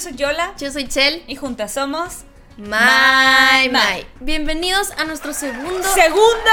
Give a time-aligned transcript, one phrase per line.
[0.00, 0.54] Yo soy Yola.
[0.58, 1.22] Yo soy Chel.
[1.26, 2.24] Y juntas somos.
[2.56, 4.06] My, my.
[4.20, 5.82] Bienvenidos a nuestro segundo.
[5.92, 6.50] ¡Segundo!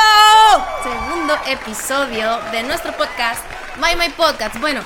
[0.83, 3.41] Segundo episodio de nuestro podcast,
[3.77, 4.59] My My Podcast.
[4.59, 4.81] Bueno,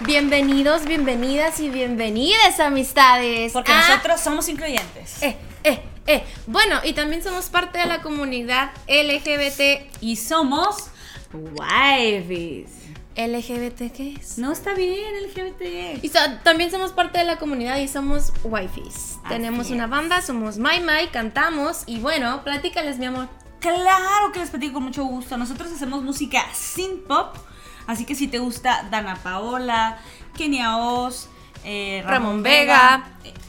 [0.00, 3.52] bienvenidos, bienvenidas y bienvenidas, amistades.
[3.52, 5.22] Porque nosotros somos incluyentes.
[5.22, 6.24] Eh, eh, eh.
[6.48, 9.88] Bueno, y también somos parte de la comunidad LGBT.
[10.00, 10.90] Y somos.
[11.32, 12.79] Wifes.
[13.26, 14.38] ¿LGBT qué es?
[14.38, 16.02] No está bien, LGBT.
[16.02, 16.10] Y
[16.42, 19.18] también somos parte de la comunidad y somos wifis.
[19.28, 23.28] Tenemos una banda, somos My My, cantamos y bueno, platícales, mi amor.
[23.60, 25.36] Claro que les platico con mucho gusto.
[25.36, 27.36] Nosotros hacemos música sin pop.
[27.86, 29.98] Así que si te gusta Dana Paola,
[30.36, 31.28] Kenia Oz,
[31.64, 33.04] eh, Ramón, Vega,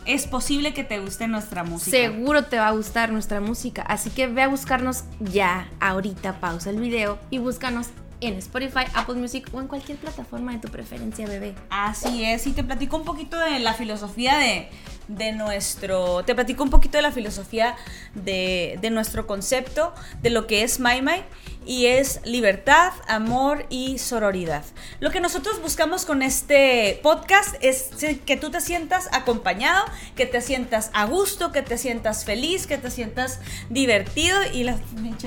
[0.05, 1.91] es posible que te guste nuestra música.
[1.91, 3.83] Seguro te va a gustar nuestra música.
[3.83, 7.87] Así que ve a buscarnos ya, ahorita, pausa el video y búscanos
[8.21, 11.53] en Spotify, Apple Music o en cualquier plataforma de tu preferencia, bebé.
[11.69, 14.69] Así es, y te platico un poquito de la filosofía de,
[15.15, 17.75] de nuestro, te platico un poquito de la filosofía
[18.15, 21.23] de, de nuestro concepto, de lo que es My My
[21.65, 24.63] y es libertad, amor y sororidad.
[24.99, 27.91] Lo que nosotros buscamos con este podcast es
[28.25, 32.77] que tú te sientas acompañado, que te sientas a gusto, que te sientas feliz, que
[32.77, 33.39] te sientas
[33.69, 34.79] divertido y las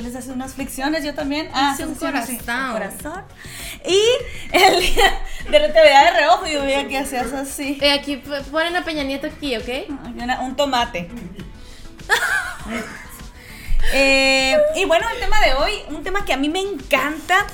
[0.02, 1.48] les hace unas flexiones, yo también.
[1.52, 2.38] Ah, un corazón.
[2.72, 3.22] corazón.
[3.86, 4.00] Y
[4.52, 7.78] el día de te veía de reojo y yo veía que hacías así.
[7.80, 9.68] Y aquí ponen a Peña Nieto aquí, ¿ok?
[10.40, 11.08] Un tomate.
[13.92, 17.46] Eh, y bueno, el tema de hoy, un tema que a mí me encanta,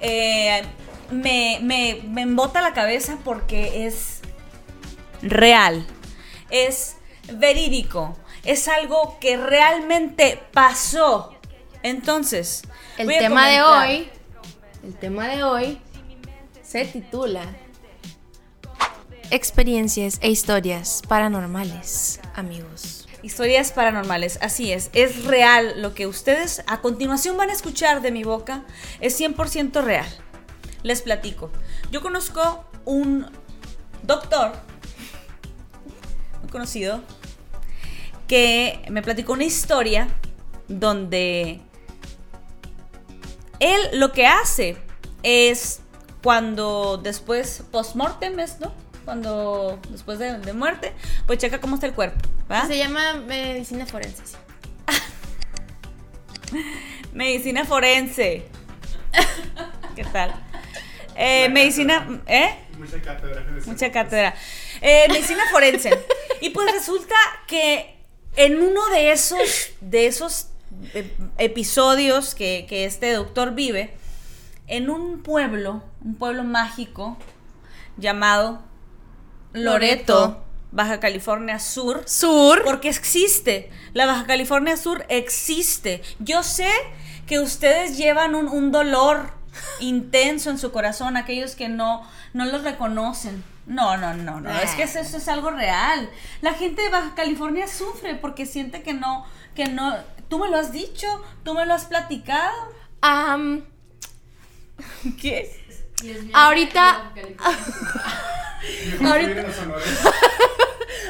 [0.00, 0.62] eh,
[1.10, 4.20] me, me, me embota la cabeza porque es
[5.22, 5.86] real,
[6.50, 6.96] es
[7.32, 11.34] verídico, es algo que realmente pasó.
[11.82, 12.62] Entonces,
[12.98, 14.10] el tema de hoy,
[14.84, 15.80] el tema de hoy
[16.62, 17.42] se titula
[19.30, 23.06] Experiencias e historias paranormales, amigos.
[23.22, 25.82] Historias paranormales, así es, es real.
[25.82, 28.64] Lo que ustedes a continuación van a escuchar de mi boca
[29.00, 30.06] es 100% real.
[30.82, 31.50] Les platico.
[31.90, 33.26] Yo conozco un
[34.02, 34.52] doctor,
[36.40, 37.02] muy conocido,
[38.28, 40.08] que me platicó una historia
[40.68, 41.60] donde
[43.60, 44.78] él lo que hace
[45.22, 45.80] es
[46.22, 48.87] cuando después, post-mortem, ¿no?
[49.08, 50.92] Cuando después de, muerte,
[51.26, 52.20] pues checa cómo está el cuerpo.
[52.66, 54.22] Se llama medicina forense.
[57.14, 58.44] medicina forense.
[59.96, 60.34] ¿Qué tal?
[61.16, 62.50] Eh, medicina, ¿eh?
[62.76, 63.46] Mucha cátedra.
[63.64, 64.34] Mucha cátedra.
[64.82, 65.98] Eh, medicina forense.
[66.42, 67.96] Y pues resulta que
[68.36, 70.48] en uno de esos, de esos
[70.92, 73.94] eh, episodios que, que este doctor vive,
[74.66, 77.16] en un pueblo, un pueblo mágico
[77.96, 78.67] llamado
[79.52, 82.02] Loreto, Baja California Sur.
[82.06, 82.62] Sur.
[82.64, 83.70] Porque existe.
[83.94, 86.02] La Baja California Sur existe.
[86.18, 86.70] Yo sé
[87.26, 89.30] que ustedes llevan un, dolor
[89.80, 93.44] intenso en su corazón, aquellos que no, no los reconocen.
[93.66, 94.50] No, no, no, no.
[94.60, 96.08] Es que eso, es algo real.
[96.40, 99.94] La gente de Baja California sufre porque siente que no, que no.
[100.28, 101.06] Tú me lo has dicho,
[101.44, 102.54] tú me lo has platicado.
[105.20, 105.67] ¿Qué?
[106.32, 107.12] Ahorita.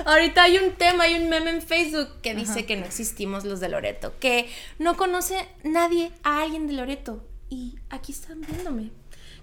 [0.04, 3.60] ahorita, hay un tema, hay un meme en Facebook que dice que no existimos los
[3.60, 4.48] de Loreto, que
[4.78, 7.24] no conoce nadie a alguien de Loreto.
[7.50, 8.90] Y aquí están viéndome.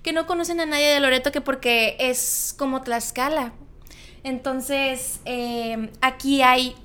[0.03, 3.53] Que no conocen a nadie de Loreto que porque es como Tlaxcala.
[4.23, 6.75] Entonces, em, aquí hay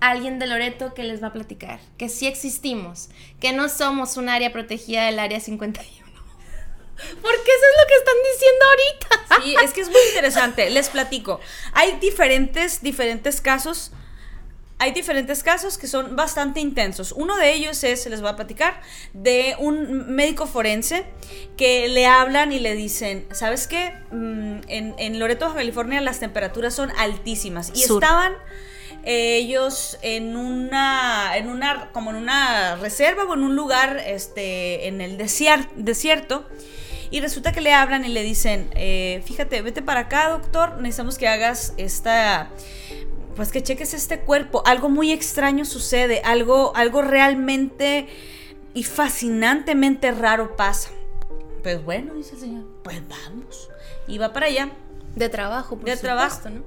[0.00, 4.28] alguien de Loreto que les va a platicar que sí existimos, que no somos un
[4.28, 5.99] área protegida del área 51
[7.22, 9.42] porque eso es lo que están diciendo ahorita.
[9.42, 10.70] Sí, es que es muy interesante.
[10.70, 11.40] Les platico.
[11.72, 13.92] Hay diferentes, diferentes casos.
[14.78, 17.12] Hay diferentes casos que son bastante intensos.
[17.12, 18.80] Uno de ellos es, les voy a platicar,
[19.12, 21.04] de un médico forense
[21.58, 23.92] que le hablan y le dicen, ¿sabes qué?
[24.10, 27.72] Mm, en, Loreto, California, las temperaturas son altísimas.
[27.74, 28.32] Y estaban
[29.04, 35.00] ellos en una, en una, como en una reserva o en un lugar, este, en
[35.00, 36.46] el desierto
[37.10, 41.18] y resulta que le hablan y le dicen, eh, fíjate, vete para acá, doctor, necesitamos
[41.18, 42.50] que hagas esta,
[43.34, 44.62] pues que cheques este cuerpo.
[44.64, 48.06] Algo muy extraño sucede, algo, algo realmente
[48.74, 50.90] y fascinantemente raro pasa.
[51.64, 53.68] Pues bueno, dice el señor, pues vamos.
[54.06, 54.70] Y va para allá.
[55.16, 56.48] De trabajo, por De trabajo.
[56.48, 56.62] ¿no?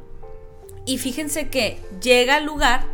[0.86, 2.86] Y fíjense que llega al lugar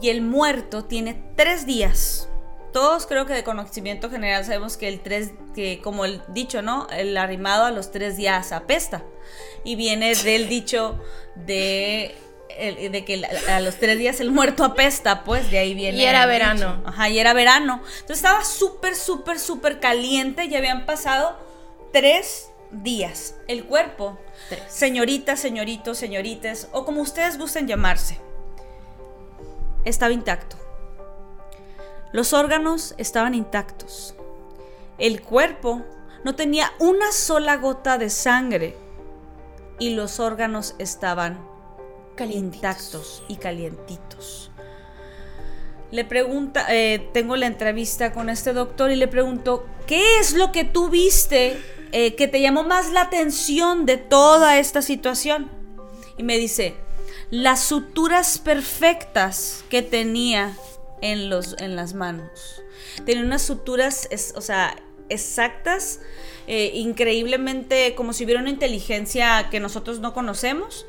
[0.00, 2.29] y el muerto tiene tres días
[2.72, 6.86] todos creo que de conocimiento general sabemos que el tres, que como el dicho, ¿no?
[6.90, 9.02] El arrimado a los tres días apesta.
[9.64, 10.98] Y viene del dicho
[11.34, 12.14] de
[12.60, 15.98] de que a los tres días el muerto apesta, pues de ahí viene.
[15.98, 16.76] Y era verano.
[16.76, 16.88] dicho.
[16.88, 17.80] Ajá, y era verano.
[18.00, 20.48] Entonces estaba súper, súper, súper caliente.
[20.48, 21.38] Ya habían pasado
[21.92, 23.36] tres días.
[23.48, 24.18] El cuerpo,
[24.48, 24.62] Tres.
[24.68, 28.18] señoritas, señoritos, señoritas, o como ustedes gusten llamarse,
[29.84, 30.56] estaba intacto.
[32.12, 34.14] Los órganos estaban intactos.
[34.98, 35.82] El cuerpo
[36.24, 38.76] no tenía una sola gota de sangre
[39.78, 41.50] y los órganos estaban
[42.28, 44.50] intactos y calientitos.
[45.90, 50.52] Le pregunta, eh, tengo la entrevista con este doctor y le pregunto, ¿qué es lo
[50.52, 51.60] que tú viste
[51.92, 55.50] eh, que te llamó más la atención de toda esta situación?
[56.16, 56.74] Y me dice,
[57.30, 60.52] las suturas perfectas que tenía
[61.00, 62.62] en, los, en las manos.
[63.04, 64.76] Tenía unas suturas, o sea,
[65.08, 66.00] exactas,
[66.46, 70.86] eh, increíblemente como si hubiera una inteligencia que nosotros no conocemos.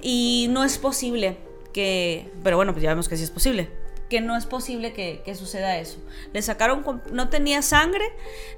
[0.00, 1.36] Y no es posible
[1.72, 3.68] que, pero bueno, pues ya vemos que sí es posible,
[4.08, 5.98] que no es posible que, que suceda eso.
[6.32, 8.04] Le sacaron, no tenía sangre,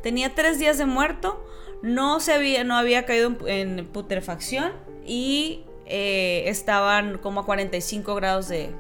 [0.03, 1.45] tenía tres días de muerto,
[1.83, 4.73] no, se había, no había caído en, en putrefacción
[5.07, 8.71] y eh, estaban como a 45 grados de,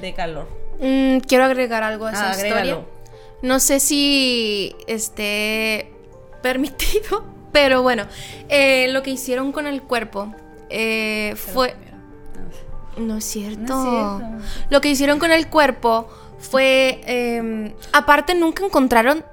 [0.00, 0.48] de calor.
[0.80, 2.54] Mm, quiero agregar algo a esa Ah, historia.
[2.56, 2.84] agrégalo.
[3.42, 5.92] No sé si esté
[6.42, 8.06] permitido, pero bueno,
[8.48, 10.34] eh, lo que hicieron con el cuerpo
[10.70, 11.74] eh, fue...
[12.96, 13.60] No es cierto.
[13.74, 14.66] No es cierto.
[14.70, 16.08] Lo que hicieron con el cuerpo
[16.38, 17.00] fue...
[17.06, 19.24] eh, aparte nunca encontraron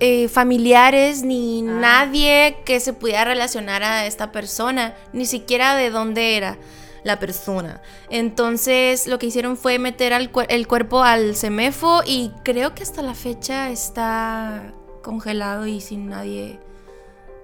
[0.00, 1.72] eh, familiares ni Ah.
[1.72, 6.56] nadie que se pudiera relacionar a esta persona, ni siquiera de dónde era
[7.04, 7.82] la persona.
[8.10, 12.82] Entonces lo que hicieron fue meter al cuer- el cuerpo al semefo y creo que
[12.82, 14.72] hasta la fecha está
[15.02, 16.60] congelado y sin nadie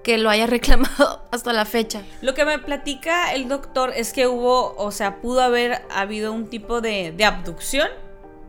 [0.04, 2.02] que lo haya reclamado hasta la fecha.
[2.22, 6.48] Lo que me platica el doctor es que hubo, o sea, pudo haber habido un
[6.48, 7.88] tipo de, de abducción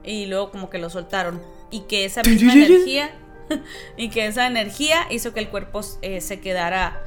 [0.03, 1.41] y luego como que lo soltaron.
[1.71, 3.11] Y que esa misma energía,
[3.97, 7.03] y que esa energía hizo que el cuerpo eh, se quedara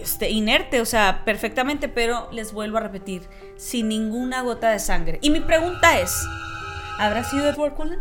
[0.00, 3.22] este, inerte, o sea, perfectamente, pero les vuelvo a repetir,
[3.56, 5.18] sin ninguna gota de sangre.
[5.22, 6.14] Y mi pregunta es,
[6.98, 8.00] ¿habrá sido Edward Cullen?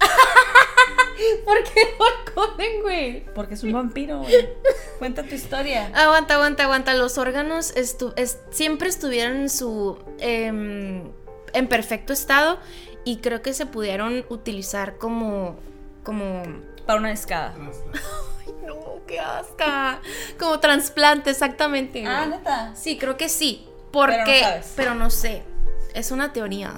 [1.44, 1.80] ¿Por qué
[2.34, 3.24] Coden, güey?
[3.34, 4.48] Porque es un vampiro, güey.
[4.98, 5.90] Cuenta tu historia.
[5.94, 6.94] Aguanta, aguanta, aguanta.
[6.94, 8.14] Los órganos estu-
[8.50, 9.98] siempre estuvieron en su.
[10.18, 11.10] em,
[11.52, 12.58] en perfecto estado.
[13.04, 15.56] Y creo que se pudieron utilizar como.
[16.02, 16.42] como.
[16.86, 17.54] Para una escada.
[18.66, 20.00] No, qué asca.
[20.38, 22.04] Como trasplante, exactamente.
[22.06, 22.74] Ah, neta.
[22.74, 23.68] Sí, creo que sí.
[23.90, 24.40] Porque.
[24.40, 24.72] sabes.
[24.76, 25.42] pero no sé.
[25.94, 26.74] Es una teoría.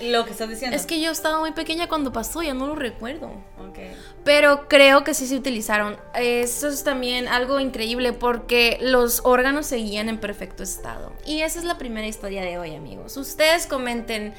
[0.00, 0.76] Lo que estás diciendo.
[0.76, 3.28] Es que yo estaba muy pequeña cuando pasó, ya no lo recuerdo.
[3.58, 3.78] Ok.
[4.24, 5.96] Pero creo que sí se utilizaron.
[6.14, 11.12] Eso es también algo increíble porque los órganos seguían en perfecto estado.
[11.24, 13.16] Y esa es la primera historia de hoy, amigos.
[13.16, 14.34] Ustedes comenten,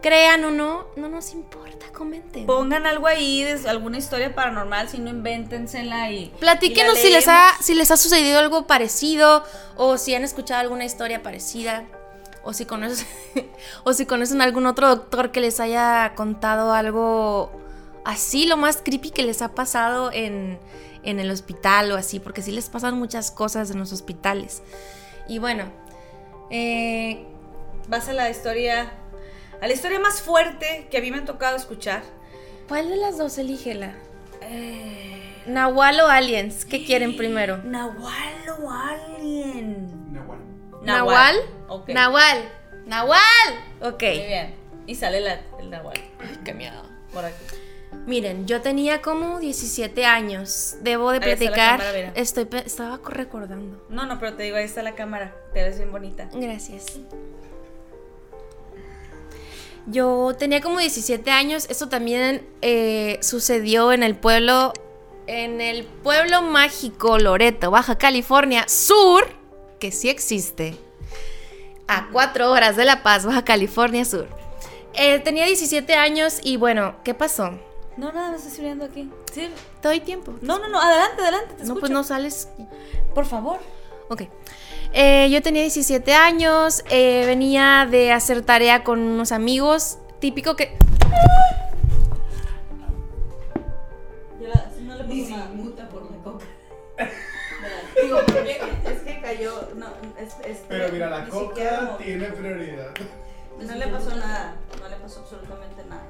[0.00, 2.46] crean o no, no nos importa, comenten.
[2.46, 6.32] Pongan algo ahí, de alguna historia paranormal, si no, invéntensela y.
[6.40, 9.44] Platíquenos y si les, ha, si les ha sucedido algo parecido
[9.76, 11.84] o si han escuchado alguna historia parecida.
[12.42, 13.06] O si, conocen,
[13.84, 17.52] o si conocen algún otro doctor que les haya contado algo
[18.04, 20.58] así, lo más creepy que les ha pasado en,
[21.02, 24.62] en el hospital o así, porque sí les pasan muchas cosas en los hospitales.
[25.28, 25.70] Y bueno,
[26.48, 27.26] eh,
[27.90, 28.92] Vas a la historia.
[29.60, 32.02] A la historia más fuerte que a mí me ha tocado escuchar.
[32.68, 33.94] ¿cuál de las dos elígela?
[35.46, 37.58] Nahual o Aliens, ¿qué quieren primero?
[37.58, 40.12] Nahual o alien.
[40.12, 40.38] Nahual.
[40.82, 41.36] ¿Nahual?
[41.68, 41.88] Ok.
[41.90, 42.48] Nahual.
[42.86, 43.20] Nahual.
[43.82, 44.02] Ok.
[44.02, 44.54] Muy bien.
[44.86, 45.96] Y sale la- el Nahual.
[46.44, 46.82] Qué miedo.
[47.12, 47.44] Por aquí.
[48.06, 50.76] Miren, yo tenía como 17 años.
[50.82, 51.78] Debo de platicar.
[51.78, 52.12] cámara.
[52.14, 53.84] Estoy estaba co- recordando.
[53.88, 55.34] No, no, pero te digo, ahí está la cámara.
[55.52, 56.28] Te ves bien bonita.
[56.32, 56.98] Gracias.
[59.86, 61.66] Yo tenía como 17 años.
[61.68, 64.72] Esto también eh, sucedió en el pueblo.
[65.26, 69.28] En el pueblo mágico Loreto, Baja California Sur,
[69.78, 70.76] que sí existe.
[71.86, 74.28] A cuatro horas de La Paz, Baja California Sur.
[74.94, 77.52] Eh, tenía 17 años y bueno, ¿qué pasó?
[77.96, 79.08] No, nada, me estás escribiendo aquí.
[79.32, 79.50] Sí.
[79.80, 80.34] Te doy tiempo.
[80.40, 81.80] No, no, no, adelante, adelante, te no, escucho.
[81.80, 82.48] pues no sales
[83.14, 83.60] Por favor.
[84.08, 84.22] Ok.
[84.92, 90.76] Eh, yo tenía 17 años, eh, venía de hacer tarea con unos amigos, típico que...
[94.80, 95.48] No le nada.
[95.54, 96.44] muta por la coca.
[98.02, 99.68] Digo, es que cayó.
[99.76, 99.86] No,
[100.18, 102.92] es, es, Pero mira, la coca tiene prioridad.
[103.60, 104.56] No le pasó nada.
[104.80, 106.06] No le pasó absolutamente nada.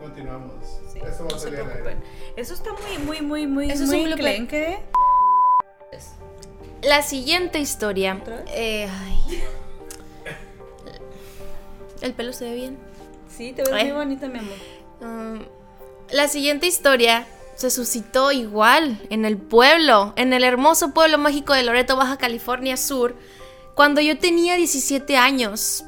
[0.00, 0.80] Continuamos.
[0.90, 1.60] Sí, Esto va no a salir.
[2.36, 4.46] Eso está muy, muy, muy, muy, Eso es muy un blooper.
[6.82, 8.22] La siguiente historia...
[8.48, 9.44] Eh, ay.
[12.00, 12.78] El pelo se ve bien.
[13.28, 13.84] Sí, te ves Ay.
[13.84, 14.54] muy bonita, mi amor.
[15.00, 15.44] Um,
[16.10, 21.62] la siguiente historia se suscitó igual en el pueblo, en el hermoso pueblo mágico de
[21.62, 23.16] Loreto, Baja California Sur,
[23.74, 25.84] cuando yo tenía 17 años.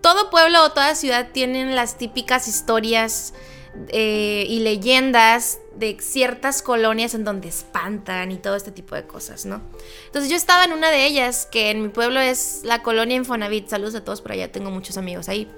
[0.00, 3.32] Todo pueblo o toda ciudad tienen las típicas historias
[3.88, 9.46] eh, y leyendas de ciertas colonias en donde espantan y todo este tipo de cosas,
[9.46, 9.62] ¿no?
[10.06, 13.68] Entonces yo estaba en una de ellas, que en mi pueblo es la colonia Infonavit.
[13.68, 15.50] Saludos a todos por allá, tengo muchos amigos ahí.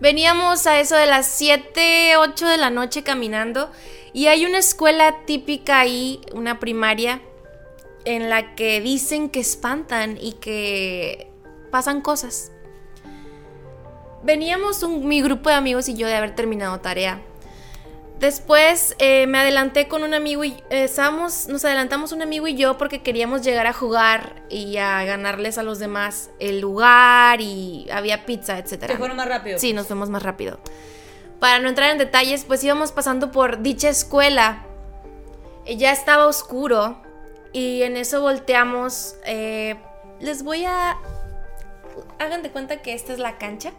[0.00, 3.70] Veníamos a eso de las 7, 8 de la noche caminando
[4.12, 7.22] y hay una escuela típica ahí, una primaria,
[8.04, 11.30] en la que dicen que espantan y que
[11.70, 12.52] pasan cosas.
[14.26, 17.20] Veníamos un- mi grupo de amigos y yo de haber terminado tarea.
[18.18, 22.54] Después eh, me adelanté con un amigo y eh, estábamos, nos adelantamos un amigo y
[22.56, 27.86] yo porque queríamos llegar a jugar y a ganarles a los demás el lugar y
[27.92, 28.94] había pizza, etcétera.
[28.94, 29.58] Te fueron más rápido.
[29.58, 30.58] Sí, nos fuimos más rápido.
[31.40, 34.64] Para no entrar en detalles, pues íbamos pasando por dicha escuela.
[35.66, 36.96] Ya estaba oscuro
[37.52, 39.14] y en eso volteamos.
[39.24, 39.76] eh,
[40.20, 40.96] les voy a...
[42.18, 43.72] Hagan de cuenta que esta es la cancha.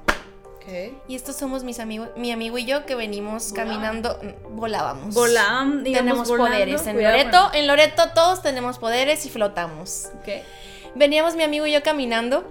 [1.07, 4.19] Y estos somos mis amigos, mi amigo y yo que venimos caminando,
[4.51, 5.15] volábamos.
[5.15, 6.51] Volam, digamos, tenemos volando.
[6.51, 6.87] poderes.
[6.87, 10.09] En Cuidado Loreto, en Loreto todos tenemos poderes y flotamos.
[10.95, 12.43] Veníamos mi amigo y yo caminando.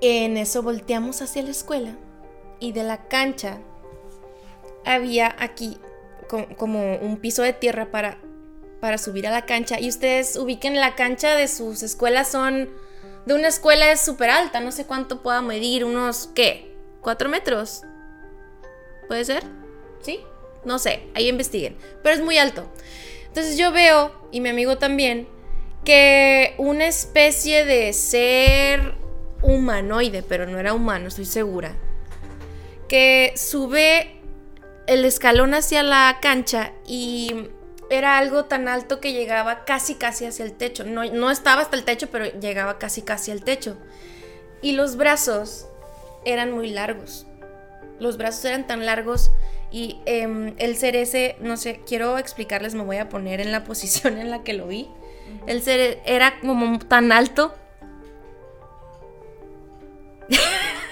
[0.00, 1.96] En eso volteamos hacia la escuela.
[2.60, 3.58] Y de la cancha
[4.84, 5.78] había aquí
[6.28, 8.18] co- como un piso de tierra para,
[8.80, 9.80] para subir a la cancha.
[9.80, 12.68] Y ustedes ubiquen la cancha de sus escuelas son...
[13.24, 16.75] De una escuela es súper alta, no sé cuánto pueda medir, unos, ¿qué?
[17.06, 17.82] ¿Cuatro metros?
[19.06, 19.44] ¿Puede ser?
[20.00, 20.24] ¿Sí?
[20.64, 21.76] No sé, ahí investiguen.
[22.02, 22.68] Pero es muy alto.
[23.28, 25.28] Entonces yo veo, y mi amigo también,
[25.84, 28.94] que una especie de ser
[29.40, 31.76] humanoide, pero no era humano, estoy segura,
[32.88, 34.20] que sube
[34.88, 37.50] el escalón hacia la cancha y
[37.88, 40.82] era algo tan alto que llegaba casi casi hacia el techo.
[40.82, 43.76] No, no estaba hasta el techo, pero llegaba casi casi al techo.
[44.60, 45.68] Y los brazos
[46.26, 47.26] eran muy largos.
[47.98, 49.30] Los brazos eran tan largos
[49.70, 53.64] y em, el ser ese, no sé, quiero explicarles, me voy a poner en la
[53.64, 54.88] posición en la que lo vi.
[55.46, 57.54] El ser era como tan alto.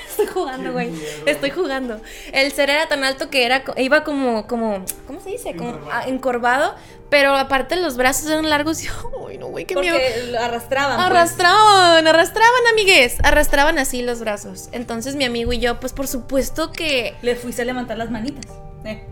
[0.08, 0.92] Estoy jugando, güey.
[1.26, 2.00] Estoy jugando.
[2.32, 5.56] El ser era tan alto que era iba como como ¿cómo se dice?
[5.56, 6.76] Como Encorvado.
[7.14, 8.88] Pero aparte los brazos eran largos y
[9.28, 9.96] ay, no, güey, qué miedo.
[10.32, 10.96] Lo arrastraban.
[10.96, 11.06] pues.
[11.06, 13.18] Arrastraban, arrastraban, amigues.
[13.22, 14.68] Arrastraban así los brazos.
[14.72, 17.14] Entonces mi amigo y yo, pues por supuesto que.
[17.22, 18.46] Le fuiste a levantar las manitas.
[18.84, 19.06] Eh.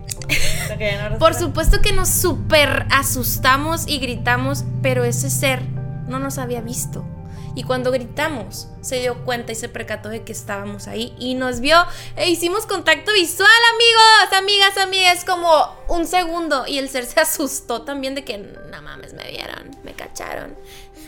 [1.10, 5.62] No Por supuesto que nos super asustamos y gritamos, pero ese ser
[6.08, 7.06] no nos había visto.
[7.54, 11.60] Y cuando gritamos, se dio cuenta y se percató de que estábamos ahí y nos
[11.60, 11.76] vio
[12.16, 16.64] e hicimos contacto visual, amigos, amigas, amigas, como un segundo.
[16.66, 20.56] Y el ser se asustó también de que, no mames, me vieron, me cacharon.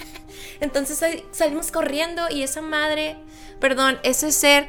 [0.61, 1.03] Entonces
[1.33, 3.17] salimos corriendo y esa madre,
[3.59, 4.69] perdón, ese ser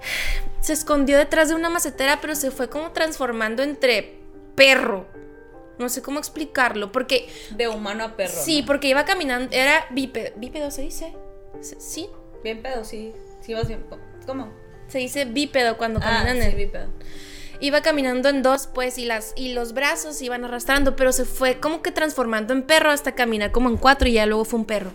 [0.60, 4.18] se escondió detrás de una macetera, pero se fue como transformando entre
[4.56, 5.06] perro.
[5.80, 8.32] No sé cómo explicarlo, porque De humano a perro.
[8.32, 11.12] sí, porque iba caminando, era bípedo, bípedo se dice.
[11.78, 12.08] Sí,
[12.44, 13.12] Bien pedo, sí.
[13.40, 13.84] Sí, vas bien.
[14.26, 14.52] ¿Cómo?
[14.88, 16.36] se dice bípedo cuando Ah, caminan.
[16.38, 16.88] sí, en- bien pedo.
[17.60, 21.24] Iba caminando en dos, pues, y las y los brazos se iban arrastrando, pero se
[21.26, 24.58] fue como que transformando en perro hasta caminar como en cuatro y ya luego fue
[24.60, 24.92] un perro.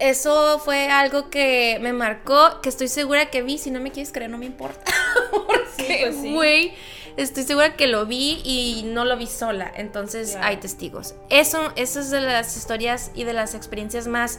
[0.00, 3.58] Eso fue algo que me marcó, que estoy segura que vi.
[3.58, 4.90] Si no me quieres creer, no me importa.
[5.30, 6.72] Porque, pues sí.
[7.16, 9.70] Estoy segura que lo vi y no lo vi sola.
[9.74, 10.46] Entonces Claro.
[10.46, 11.14] hay testigos.
[11.30, 14.38] Eso, eso es de las historias y de las experiencias más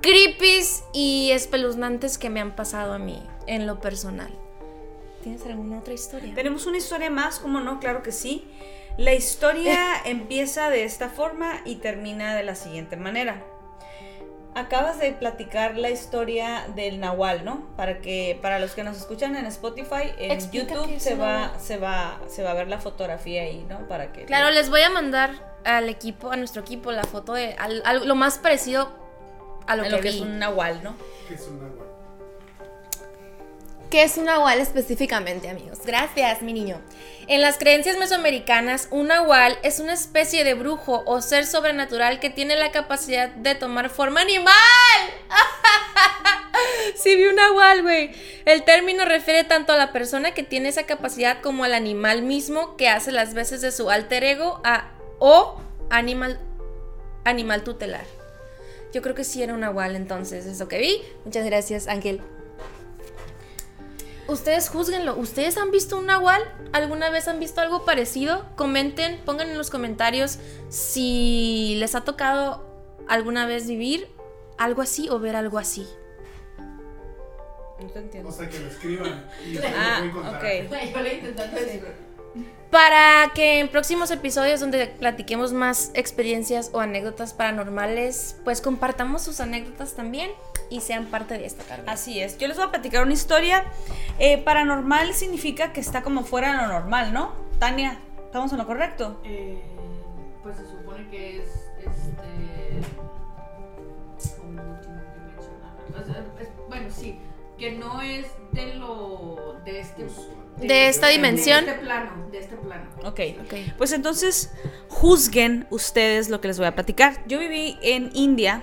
[0.00, 0.60] creepy
[0.92, 4.30] y espeluznantes que me han pasado a mí en lo personal.
[5.22, 6.32] ¿Tienes alguna otra historia?
[6.34, 7.80] Tenemos una historia más, ¿cómo no?
[7.80, 8.46] Claro que sí.
[8.96, 13.44] La historia empieza de esta forma y termina de la siguiente manera.
[14.54, 17.66] Acabas de platicar la historia del Nahual, ¿no?
[17.76, 21.76] Para que para los que nos escuchan en Spotify, en Explica YouTube se va se
[21.78, 23.86] va se va a ver la fotografía ahí, ¿no?
[23.86, 25.30] Para que Claro, les voy a mandar
[25.64, 28.88] al equipo, a nuestro equipo, la foto de al- al- lo más parecido
[29.66, 30.16] a lo que, lo que vi.
[30.16, 30.94] es un Nahual, ¿no?
[31.28, 31.87] Que es un.
[33.90, 35.78] ¿Qué es un nahual específicamente, amigos?
[35.86, 36.78] Gracias, mi niño.
[37.26, 42.28] En las creencias mesoamericanas, un nahual es una especie de brujo o ser sobrenatural que
[42.28, 44.52] tiene la capacidad de tomar forma animal.
[46.96, 48.10] sí, vi un nahual, güey.
[48.44, 52.76] El término refiere tanto a la persona que tiene esa capacidad como al animal mismo
[52.76, 56.38] que hace las veces de su alter ego a, o animal,
[57.24, 58.04] animal tutelar.
[58.92, 61.00] Yo creo que sí era un nahual entonces, eso que vi.
[61.24, 62.20] Muchas gracias, Ángel.
[64.28, 65.16] Ustedes juzguenlo.
[65.16, 66.42] ¿Ustedes han visto un nahual?
[66.72, 68.44] ¿Alguna vez han visto algo parecido?
[68.54, 72.64] Comenten, pongan en los comentarios si les ha tocado
[73.08, 74.08] alguna vez vivir
[74.58, 75.86] algo así o ver algo así.
[77.80, 78.28] No te entiendo.
[78.28, 79.24] O sea, que lo escriban.
[79.46, 80.02] Y Ah,
[80.36, 80.70] ok.
[80.94, 81.84] Yo le intentando decir.
[82.70, 89.40] Para que en próximos episodios donde platiquemos más experiencias o anécdotas paranormales, pues compartamos sus
[89.40, 90.30] anécdotas también
[90.70, 91.90] y sean parte de esta carga.
[91.92, 92.36] Así es.
[92.38, 93.64] Yo les voy a platicar una historia.
[94.18, 97.32] Eh, paranormal significa que está como fuera de lo normal, ¿no?
[97.58, 99.20] Tania, ¿estamos en lo correcto?
[99.24, 99.62] Eh,
[100.42, 101.48] pues se supone que es
[101.78, 102.80] este.
[104.38, 104.60] Como
[106.40, 107.18] es- bueno, sí.
[107.58, 109.56] Que no es de lo.
[109.64, 110.06] de este.
[110.58, 111.64] De esta dimensión.
[111.64, 112.28] De este plano.
[112.30, 112.84] De este plano.
[113.04, 113.20] Ok.
[113.44, 113.54] Ok.
[113.76, 114.52] Pues entonces,
[114.88, 117.24] juzguen ustedes lo que les voy a platicar.
[117.26, 118.62] Yo viví en India,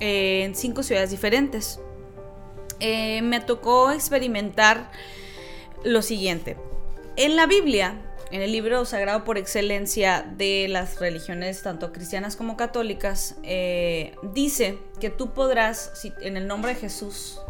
[0.00, 1.80] eh, en cinco ciudades diferentes.
[2.80, 4.90] Eh, me tocó experimentar
[5.84, 6.56] lo siguiente.
[7.16, 7.94] En la Biblia,
[8.30, 14.78] en el libro sagrado por excelencia de las religiones, tanto cristianas como católicas, eh, dice
[15.00, 17.40] que tú podrás, si- en el nombre de Jesús,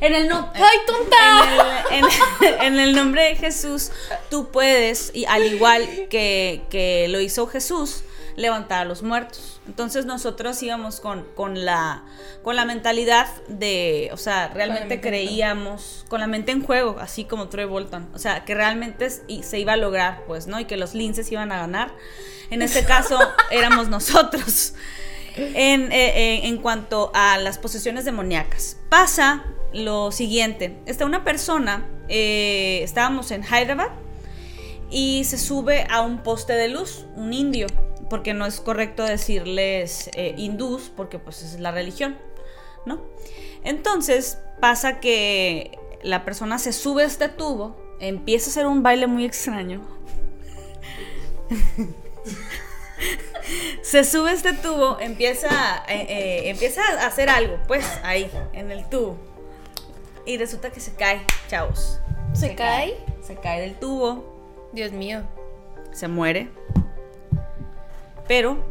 [0.00, 1.84] en el no- ¡Ay, tonta!
[1.90, 3.90] en el, en- en el nombre de Jesús,
[4.30, 8.04] tú puedes, y al igual que, que lo hizo Jesús,
[8.36, 9.60] levantar a los muertos.
[9.66, 12.04] Entonces nosotros íbamos con, con, la,
[12.42, 16.96] con la mentalidad de, o sea, realmente mente en creíamos, con la mente en juego,
[17.00, 18.08] así como Troy Bolton.
[18.14, 20.60] O sea, que realmente se iba a lograr, pues, ¿no?
[20.60, 21.92] Y que los linces iban a ganar.
[22.50, 23.18] En este caso,
[23.50, 24.74] éramos nosotros.
[25.36, 30.76] En, eh, eh, en cuanto a las posesiones demoníacas, pasa lo siguiente.
[30.86, 33.90] Está una persona, eh, estábamos en Hyderabad
[34.90, 37.68] y se sube a un poste de luz, un indio,
[38.10, 42.18] porque no es correcto decirles eh, hindús, porque pues es la religión,
[42.84, 43.00] ¿no?
[43.64, 49.06] Entonces pasa que la persona se sube a este tubo, empieza a hacer un baile
[49.06, 49.86] muy extraño.
[53.82, 58.72] se sube a este tubo, empieza, eh, eh, empieza a hacer algo, pues ahí, en
[58.72, 59.16] el tubo.
[60.26, 62.00] Y resulta que se cae, chavos.
[62.32, 62.96] ¿Se cae?
[63.22, 65.22] Se cae del tubo, Dios mío.
[65.92, 66.48] se muere.
[68.30, 68.64] Pero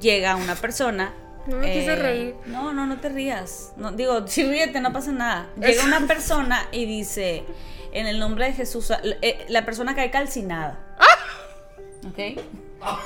[0.00, 1.12] llega una persona.
[1.46, 2.34] eh, No me quise reír.
[2.46, 3.74] No, no, no te rías.
[3.76, 5.50] No, digo, si ríete, no pasa nada.
[5.60, 7.44] Llega una persona y dice,
[7.92, 10.80] en el nombre de Jesús, eh, la persona cae calcinada.
[12.08, 12.40] ¿Ok?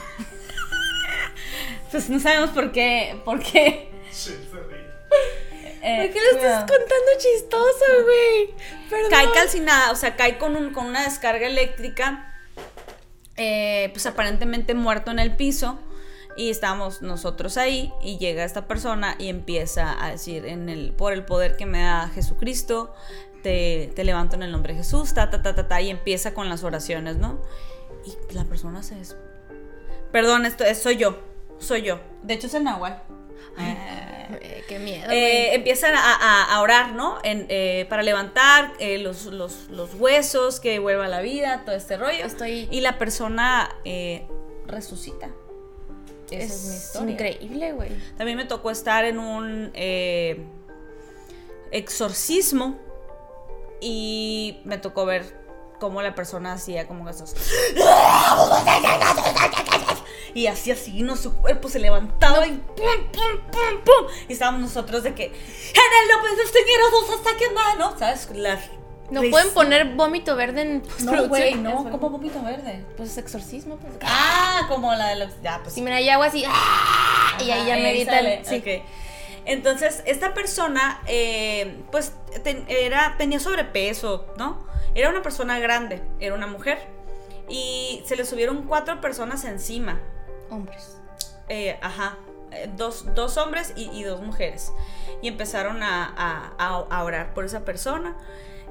[1.90, 3.20] pues no sabemos por qué.
[3.24, 3.90] Por qué.
[4.12, 4.86] Sí, se ríe.
[5.82, 6.66] eh, ¿Por qué lo estás cuidado.
[6.66, 8.54] contando chistoso, güey?
[8.88, 9.10] Perdón.
[9.10, 12.35] Cae calcinada, o sea, cae con, un, con una descarga eléctrica,
[13.36, 15.78] eh, pues aparentemente muerto en el piso.
[16.38, 21.14] Y estábamos nosotros ahí y llega esta persona y empieza a decir, en el, por
[21.14, 22.92] el poder que me da Jesucristo,
[23.42, 26.34] te, te levanto en el nombre de Jesús, ta, ta, ta, ta, ta, y empieza
[26.34, 27.40] con las oraciones, ¿no?
[28.04, 28.96] Y la persona se...
[30.12, 31.18] Perdón, esto es, soy yo,
[31.58, 32.00] soy yo.
[32.22, 33.02] De hecho es el Nahual.
[34.40, 37.18] Eh, qué miedo, Eh, empiezan a, a- a orar, ¿no?
[37.22, 41.96] En, eh, para levantar los, los- los huesos, que vuelva a la vida, todo este
[41.96, 42.24] rollo.
[42.24, 43.74] Estoy- Y la persona
[44.66, 45.30] resucita.
[46.30, 47.12] Esa es, mi historia.
[47.12, 47.90] increíble, güey.
[48.16, 49.70] También me tocó estar en un
[51.70, 52.78] exorcismo
[53.80, 55.24] y me tocó ver
[55.78, 57.34] cómo la persona hacía como esos...
[60.36, 61.16] Y así así, ¿no?
[61.16, 62.76] Su cuerpo se levantaba y pum,
[63.10, 64.12] pum, pum, pum.
[64.28, 65.24] Y estábamos nosotros de que...
[65.24, 68.28] En el nombre del Señor nos está quemando, ¿sabes?
[68.34, 68.60] La
[69.10, 71.86] No pueden poner vómito verde en No, güey, no.
[71.86, 72.84] Es- ¿Cómo vómito verde?
[72.98, 73.94] Pues exorcismo, pues.
[74.02, 75.40] Ah, como la de los...
[75.42, 76.44] Ya, pues Si mira, hay agua así.
[76.46, 77.38] ¡ah!
[77.42, 77.66] Y ahí
[78.04, 78.44] ya sale, el.
[78.44, 78.56] Sí.
[78.56, 78.84] ok.
[79.46, 82.12] Entonces, esta persona, eh, pues,
[82.44, 84.66] ten- era, tenía sobrepeso, ¿no?
[84.94, 86.78] Era una persona grande, era una mujer.
[87.48, 89.98] Y se le subieron cuatro personas encima.
[90.50, 90.96] Hombres.
[91.48, 92.18] Eh, ajá.
[92.50, 94.72] eh, Dos, dos hombres y, y dos mujeres.
[95.22, 98.16] Y empezaron a, a- orar por esa persona.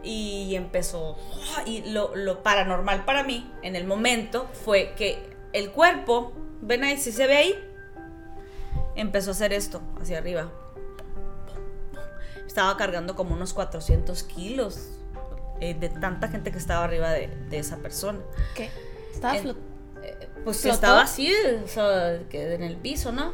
[0.04, 1.18] Y empezó.
[1.66, 6.98] Y lo, lo paranormal para mí, en el momento, fue que el cuerpo, ven ahí,
[6.98, 7.70] si se ve ahí,
[8.96, 10.52] empezó a hacer esto, hacia arriba.
[12.46, 14.90] Estaba cargando como unos 400 kilos
[15.60, 18.20] eh, de tanta gente que estaba arriba de, de esa persona.
[18.54, 18.70] ¿Qué?
[19.14, 19.75] Estaba flotando.
[20.36, 20.76] Eh, pues ¿Flotó?
[20.76, 21.32] estaba así,
[21.64, 23.34] o sea, que en el piso, ¿no?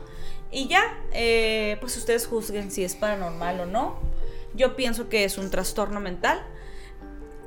[0.52, 0.82] Y ya,
[1.14, 4.00] eh, pues ustedes juzguen si es paranormal o no.
[4.54, 6.42] Yo pienso que es un trastorno mental,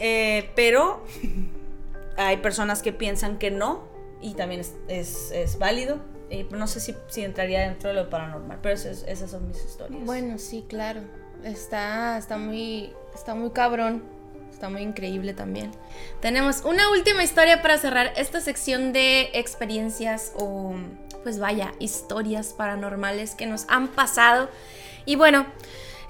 [0.00, 1.04] eh, pero
[2.16, 3.84] hay personas que piensan que no
[4.20, 5.98] y también es, es- es válido.
[6.30, 9.46] Y no sé si, si entraría dentro de lo paranormal, pero eso es- esas son
[9.48, 10.02] mis historias.
[10.04, 11.00] Bueno, sí, claro.
[11.44, 14.02] Está, está muy, está muy cabrón.
[14.64, 15.72] Está muy increíble también.
[16.22, 20.74] Tenemos una última historia para cerrar esta sección de experiencias o,
[21.22, 24.48] pues vaya, historias paranormales que nos han pasado.
[25.04, 25.44] Y bueno,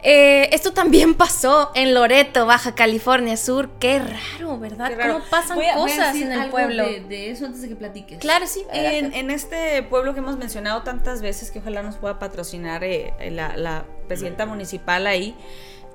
[0.05, 3.71] eh, esto también pasó en Loreto, Baja California Sur.
[3.81, 4.89] Qué raro, ¿verdad?
[4.91, 5.15] Qué raro.
[5.15, 6.85] ¿Cómo pasan Voy a- voy a cosas decir en el algo pueblo?
[6.85, 8.19] De, de eso antes de que platiques.
[8.21, 8.63] Claro, sí.
[8.73, 13.15] En, en este pueblo que hemos mencionado tantas veces, que ojalá nos pueda patrocinar eh,
[13.33, 15.35] la, la presidenta municipal ahí,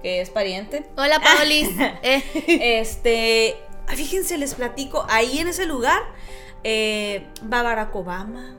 [0.02, 0.86] que es pariente.
[0.98, 1.70] Hola, Paulis.
[2.04, 2.24] Eh,
[2.80, 3.56] Este,
[3.88, 6.02] fíjense, les platico, ahí en ese lugar
[6.64, 8.56] eh, va Barack Obama.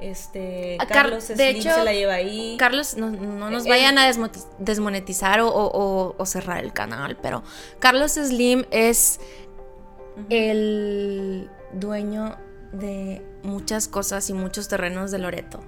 [0.00, 2.56] Este, Ah, Car- Carlos de Slim hecho, se la lleva ahí.
[2.58, 6.72] Carlos, no, no nos Eh, vayan a desmo- desmonetizar o, o- o- o cerrar el
[6.72, 7.42] canal, pero
[7.80, 9.20] Carlos Slim es
[10.30, 12.36] el dueño
[12.72, 15.60] de muchas cosas y muchos terrenos de Loreto.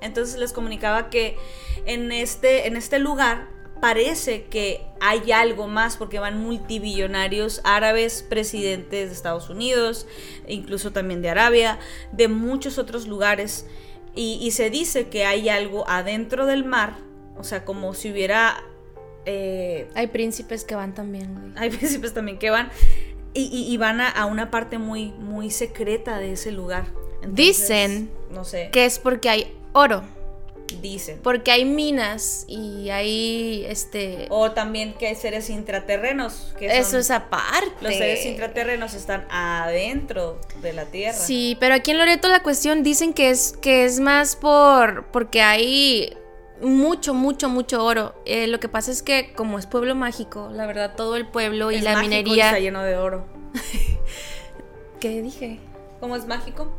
[0.00, 1.36] Entonces les comunicaba que
[1.84, 3.46] en este, en este lugar
[3.80, 10.06] parece que hay algo más porque van multibillonarios árabes, presidentes de Estados Unidos,
[10.46, 11.78] incluso también de Arabia,
[12.12, 13.66] de muchos otros lugares.
[14.14, 16.96] Y, y se dice que hay algo adentro del mar,
[17.36, 18.62] o sea, como si hubiera...
[19.26, 21.52] eh, Hay príncipes que van también, güey.
[21.56, 22.70] hay príncipes también que van
[23.34, 26.86] y, y- y van a, a una parte muy, muy secreta de ese lugar.
[27.22, 28.70] Entonces, Dicen No sé.
[28.72, 30.02] Que es porque hay oro,
[30.80, 31.20] Dicen.
[31.22, 34.26] porque hay minas y hay este...
[34.30, 36.54] O también que hay seres intraterrenos.
[36.58, 37.72] Que eso es aparte.
[37.80, 41.16] Los seres intraterrenos están adentro de la Tierra.
[41.16, 45.40] Sí, pero aquí en Loreto la cuestión dicen que es que es más por porque
[45.42, 46.16] hay
[46.60, 48.14] mucho, mucho, mucho oro.
[48.24, 51.70] Eh, lo que pasa es que como es pueblo mágico, la verdad todo el pueblo
[51.70, 52.46] y la mágico y minería.
[52.46, 53.26] está lleno de oro.
[55.00, 55.60] ¿Qué dije?
[56.00, 56.70] ¿Cómo es mágico?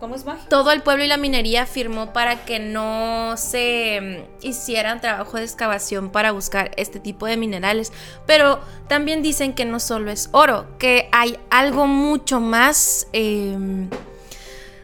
[0.00, 0.24] ¿Cómo es?
[0.48, 5.44] Todo el pueblo y la minería firmó para que no se mm, hicieran trabajo de
[5.44, 7.92] excavación para buscar este tipo de minerales.
[8.24, 13.58] Pero también dicen que no solo es oro, que hay algo mucho más, eh,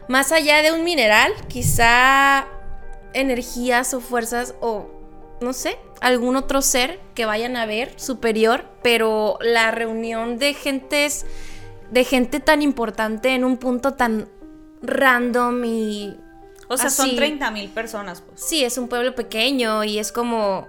[0.06, 2.46] más allá de un mineral, quizá
[3.14, 4.90] energías o fuerzas o
[5.40, 11.24] no sé, algún otro ser que vayan a ver superior, pero la reunión de gentes
[11.90, 14.28] de gente tan importante en un punto tan
[14.86, 16.16] random y
[16.68, 17.16] O sea, son Así.
[17.16, 18.40] 30 mil personas, pues.
[18.40, 20.66] sí, es un pueblo pequeño y es como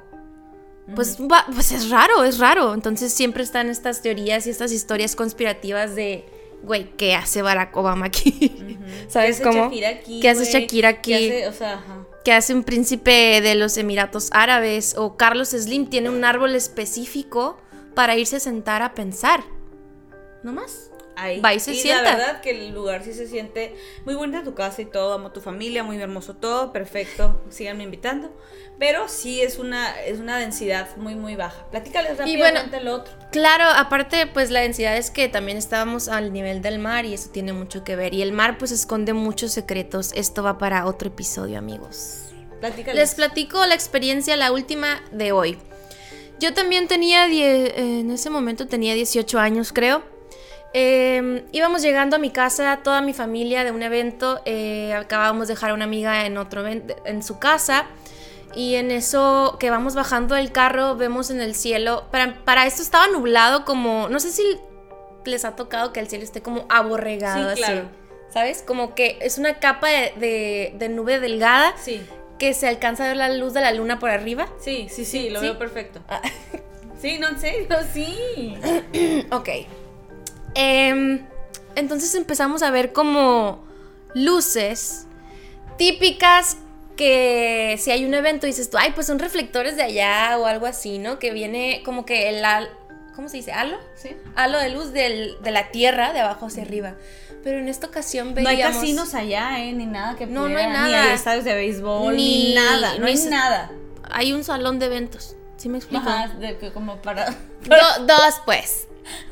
[0.96, 2.74] pues, va- pues es raro, es raro.
[2.74, 6.26] Entonces siempre están estas teorías y estas historias conspirativas de,
[6.64, 8.78] güey, ¿qué hace Barack Obama aquí?
[9.10, 9.64] ¿Sabes ¿Qué hace cómo?
[9.66, 10.46] Shakira aquí, ¿Qué hace?
[10.46, 11.12] Shakira aquí?
[11.12, 11.48] ¿Qué hace?
[11.50, 12.06] O sea, ajá.
[12.24, 17.58] que hace un príncipe de los Emiratos Árabes o Carlos Slim tiene un árbol específico
[17.94, 19.44] para irse a sentar a pensar.
[20.44, 20.87] ¿No más?
[21.20, 21.42] Ahí.
[21.42, 22.04] Va y se y sienta.
[22.04, 23.76] la verdad que el lugar sí se siente
[24.06, 27.42] muy bonita tu casa y todo, amo tu familia, muy hermoso todo, perfecto.
[27.50, 28.32] Síganme invitando.
[28.78, 31.66] Pero sí es una, es una densidad muy, muy baja.
[31.72, 33.12] Platícales rápidamente lo otro.
[33.32, 37.32] Claro, aparte, pues la densidad es que también estábamos al nivel del mar y eso
[37.32, 38.14] tiene mucho que ver.
[38.14, 40.12] Y el mar pues esconde muchos secretos.
[40.14, 42.26] Esto va para otro episodio, amigos.
[42.60, 42.96] Platícales.
[42.96, 45.58] Les platico la experiencia, la última de hoy.
[46.40, 50.04] Yo también tenía, die- en ese momento tenía 18 años, creo.
[50.74, 54.42] Eh, íbamos llegando a mi casa, toda mi familia de un evento.
[54.46, 57.86] eh, acabábamos de dejar a una amiga en, otro, en su casa.
[58.56, 62.06] Y en eso que vamos bajando del carro, vemos en el cielo.
[62.12, 64.08] Para, para esto estaba nublado, como.
[64.10, 64.44] No sé si
[65.26, 67.80] les ha tocado que el cielo esté como aborregado Sí, claro.
[67.82, 67.88] así.
[68.34, 68.62] ¿Sabes?
[68.66, 72.02] Como que es una capa de, de- de nube delgada Sí,
[72.40, 74.48] que se alcanza a ver la luz de la luna por arriba.
[74.60, 75.46] sí, sí, sí, lo ¿Sí?
[75.48, 76.02] veo perfecto.
[77.02, 78.58] Sí, no, en serio, sí.
[79.32, 79.50] Ok.
[80.60, 81.24] Em,
[81.76, 83.64] entonces empezamos a ver como
[84.16, 85.06] luces
[85.78, 86.58] típicas
[86.96, 90.66] que si hay un evento dices tú, ay, pues son reflectores de allá o algo
[90.66, 91.20] así, ¿no?
[91.20, 92.72] Que viene como que el al-
[93.16, 93.52] ¿cómo se dice?
[93.52, 93.78] ¿Halo?
[93.96, 94.10] Sí.
[94.36, 96.96] Halo de luz del- de la tierra de abajo hacia arriba.
[97.44, 98.78] Pero en esta ocasión No hay veíamos...
[98.78, 99.74] casinos allá, ¿eh?
[99.74, 100.88] Ni nada que No, no pudiera, hay nada.
[100.88, 102.98] Ni hay estadios de béisbol, ni, Ni- nada.
[102.98, 103.72] No hay nada.
[104.10, 105.36] Hay un salón de eventos.
[105.58, 106.08] ¿Sí me explico?
[106.10, 107.26] Ajá, de que como para...
[107.30, 108.87] Do- dos, pues.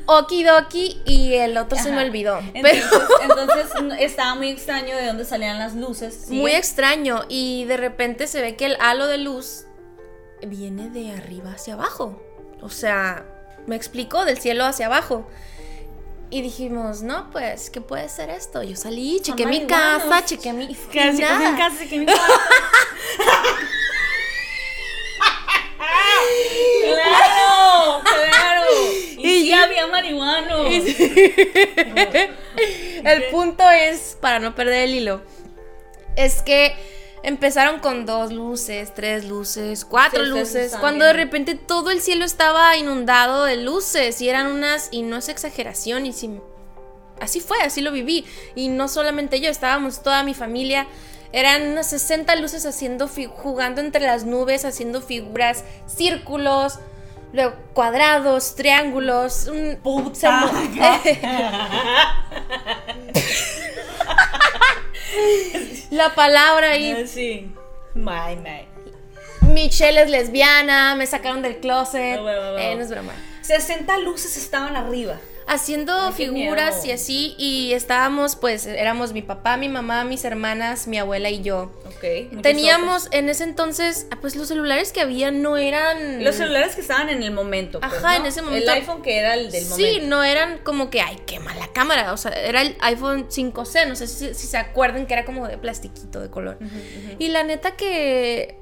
[0.06, 2.38] Okidoki y el otro se me olvidó.
[2.54, 3.66] Entonces, Pero entonces
[3.98, 6.26] estaba muy extraño de dónde salían las luces.
[6.28, 6.34] ¿sí?
[6.34, 7.24] muy extraño.
[7.28, 9.64] Y de repente se ve que el halo de luz
[10.46, 12.22] viene de arriba hacia abajo.
[12.60, 13.24] O sea,
[13.66, 15.26] me explicó del cielo hacia abajo.
[16.28, 18.62] Y dijimos, no, pues, ¿qué puede ser esto?
[18.64, 20.02] Yo salí, Son chequé mi marihuanos.
[20.02, 20.64] casa, chequé mi.
[20.92, 21.76] En casa.
[26.82, 28.02] ¡Claro!
[28.02, 28.62] ¡Claro!
[33.04, 35.22] El punto es, para no perder el hilo,
[36.16, 36.74] es que
[37.26, 42.24] Empezaron con dos luces, tres luces, cuatro Sí, luces, cuando de repente todo el cielo
[42.24, 46.38] estaba inundado de luces y eran unas, y no es exageración, y si,
[47.20, 48.24] así fue, así lo viví.
[48.54, 50.86] Y no solamente yo, estábamos toda mi familia.
[51.32, 56.78] Eran unas 60 luces haciendo, jugando entre las nubes, haciendo figuras, círculos,
[57.32, 59.46] luego cuadrados, triángulos.
[59.48, 60.12] Un, mo-
[65.90, 67.50] La palabra ahí Sí.
[67.94, 68.66] My, my.
[69.52, 72.16] Michelle es lesbiana, me sacaron del closet.
[72.16, 72.58] No, huevo, huevo.
[72.58, 73.12] Eh, no es broma.
[73.42, 75.16] 60 luces estaban arriba.
[75.48, 76.86] Haciendo Ay, figuras miedo.
[76.86, 81.42] y así, y estábamos, pues, éramos mi papá, mi mamá, mis hermanas, mi abuela y
[81.42, 81.70] yo.
[81.86, 82.42] Ok.
[82.42, 86.24] Teníamos en ese entonces, ah, pues los celulares que había no eran.
[86.24, 87.78] Los celulares que estaban en el momento.
[87.80, 88.24] pues, Ajá, ¿no?
[88.24, 88.70] en ese momento.
[88.72, 90.06] El iPhone que era el del Sí, momento.
[90.08, 92.12] no eran como que, ay, qué mala cámara.
[92.12, 95.46] O sea, era el iPhone 5C, no sé si, si se acuerdan que era como
[95.46, 96.58] de plastiquito de color.
[97.18, 98.58] Y la neta que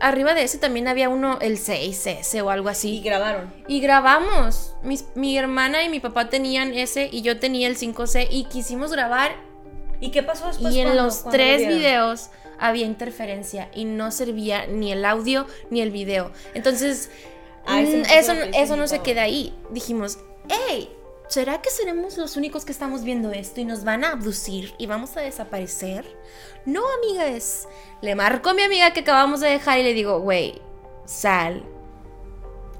[0.00, 2.96] arriba de ese también había uno, el 6S o algo así.
[2.98, 3.52] Y grabaron.
[3.68, 4.74] Y grabamos.
[4.82, 8.92] Mis- mi hermana y mi papá tenían ese y yo tenía el 5C y quisimos
[8.92, 9.32] grabar
[10.00, 10.74] ¿Y qué pasó después?
[10.74, 11.78] y en cuando- los cuando tres vieron?
[11.78, 16.30] videos había interferencia y no servía ni el audio ni el video.
[16.54, 17.10] Entonces,
[17.66, 19.54] se mm, eso, piel eso no se queda ahí.
[19.70, 20.88] Dijimos, hey,
[21.28, 24.86] ¿será que seremos los únicos que estamos viendo esto y nos van a abducir y
[24.86, 26.06] vamos a desaparecer?
[26.64, 27.68] No, amigas.
[28.00, 30.62] Le marco a mi amiga que acabamos de dejar y le digo, güey,
[31.04, 31.64] sal.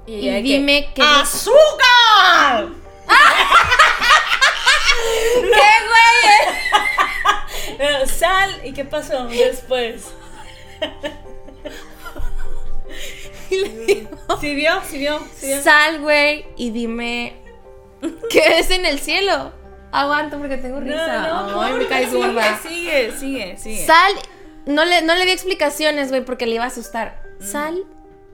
[0.05, 1.01] Y, dime que...
[1.01, 2.69] ¡Azúcar!
[5.41, 5.47] ¿Qué,
[7.77, 8.07] güey?
[8.07, 8.61] Sal.
[8.63, 10.05] ¿Y qué pasó después?
[13.49, 14.07] ¿Sí vio?
[14.39, 14.81] ¿Sí vio?
[15.35, 15.61] ¿Sí vio?
[15.61, 17.46] Sal, güey, y dime
[18.29, 19.51] qué ves en el cielo.
[19.91, 21.61] Aguanto porque tengo risa.
[21.63, 22.59] Ay, me caes gorda.
[22.61, 23.85] Sigue, sigue, sigue.
[23.85, 24.13] Sal,
[24.65, 27.23] no le, no le di explicaciones, güey, porque le iba a asustar.
[27.39, 27.83] Sal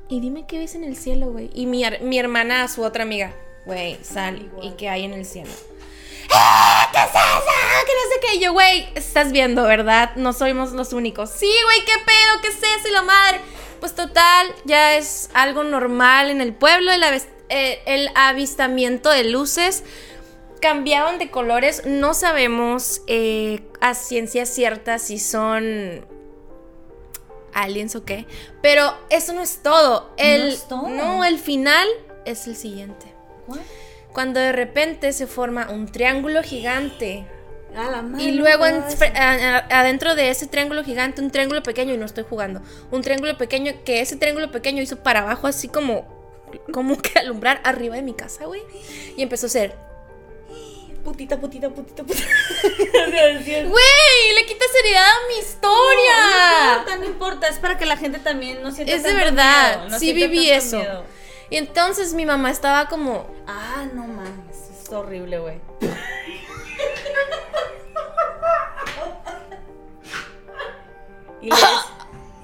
[0.10, 1.49] y dime qué ves en el cielo, güey.
[1.54, 3.34] Y mi, mi hermana su otra amiga,
[3.65, 5.52] güey, sal y qué hay en el cielo.
[6.32, 6.89] ¡Ah!
[6.91, 7.86] ¿Qué es eso?
[7.86, 8.36] Que no sé qué.
[8.36, 10.15] Y yo, güey, estás viendo, ¿verdad?
[10.15, 11.30] No somos los únicos.
[11.30, 13.39] Sí, güey, qué pedo, qué es eso y la madre.
[13.80, 19.24] Pues total, ya es algo normal en el pueblo, el, aves- eh, el avistamiento de
[19.26, 19.84] luces
[20.62, 21.84] cambiaban de colores.
[21.86, 26.06] No sabemos eh, a ciencia cierta si son
[27.54, 28.26] aliens o qué.
[28.62, 30.10] Pero eso no es todo.
[30.18, 30.88] El, es todo.
[30.89, 31.88] no, el final
[32.26, 33.06] es el siguiente.
[33.46, 33.62] ¿Cuál?
[34.13, 37.26] Cuando de repente se forma un triángulo gigante.
[37.76, 38.84] A la madre, Y no luego en-
[39.72, 42.62] adentro de ese triángulo gigante, un triángulo pequeño, y no estoy jugando,
[42.92, 46.22] un triángulo pequeño, que ese triángulo pequeño hizo para abajo así como,
[46.72, 48.62] como que alumbrar arriba de mi casa, güey.
[49.18, 49.76] Y empezó a ser,
[51.04, 52.26] Putita, putita, putita, putita.
[53.04, 56.72] Güey, le quita seriedad a mi No historia.
[56.78, 59.78] importa, no importa, es para que la gente también no sienta Es de tanto verdad,
[59.80, 60.78] miedo, no sí viví eso.
[60.80, 61.04] miedo.
[61.50, 65.60] Y entonces mi mamá estaba como, Ah, no mames, es horrible, güey.
[71.42, 71.56] Y le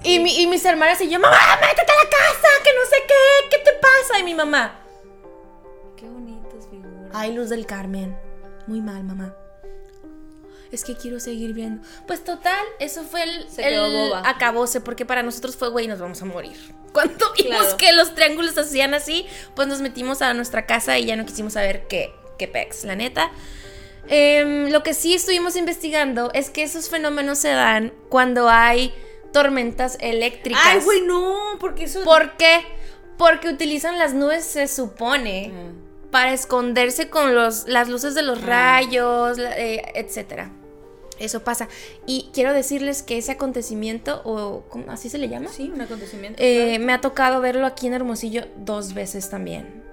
[0.03, 2.95] y, mi- y mis hermanas y yo, mamá, métete a la casa, que no sé
[3.07, 4.19] qué, ¿qué te pasa?
[4.19, 4.79] Y mi mamá,
[5.97, 7.11] Qué bonitas figuras.
[7.13, 8.17] Ay, Luz del Carmen.
[8.67, 9.35] Muy mal, mamá.
[10.71, 11.85] Es que quiero seguir viendo.
[12.05, 14.21] Pues total, eso fue el, Se quedó el boba.
[14.29, 16.55] acabose, porque para nosotros fue, güey, nos vamos a morir.
[16.93, 17.77] Cuando vimos Claro.
[17.77, 21.25] que los triángulos se hacían así, pues nos metimos a nuestra casa y ya no
[21.25, 23.31] quisimos saber qué, qué pex, la neta.
[24.07, 28.93] Em, lo que sí estuvimos investigando es que esos fenómenos se dan cuando hay
[29.31, 30.61] tormentas eléctricas.
[30.65, 32.03] Ay, güey, no, porque eso.
[32.03, 32.61] ¿Por qué?
[33.17, 36.09] Porque utilizan las nubes, se supone Mm.
[36.11, 40.51] para esconderse con los, las luces de los rayos, eh, etcétera.
[41.19, 41.67] Eso pasa.
[42.05, 46.41] Y quiero decirles que ese acontecimiento, o ¿cómo- así se le llama, Sí, un acontecimiento.
[46.41, 49.83] Eh, me ha tocado verlo aquí en Hermosillo dos veces también.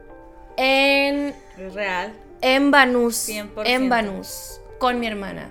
[0.56, 1.34] En,
[1.74, 2.12] real.
[2.40, 3.16] en Banús.
[3.16, 3.66] 100%.
[3.66, 4.60] En Banús.
[4.78, 5.50] Con mi hermana.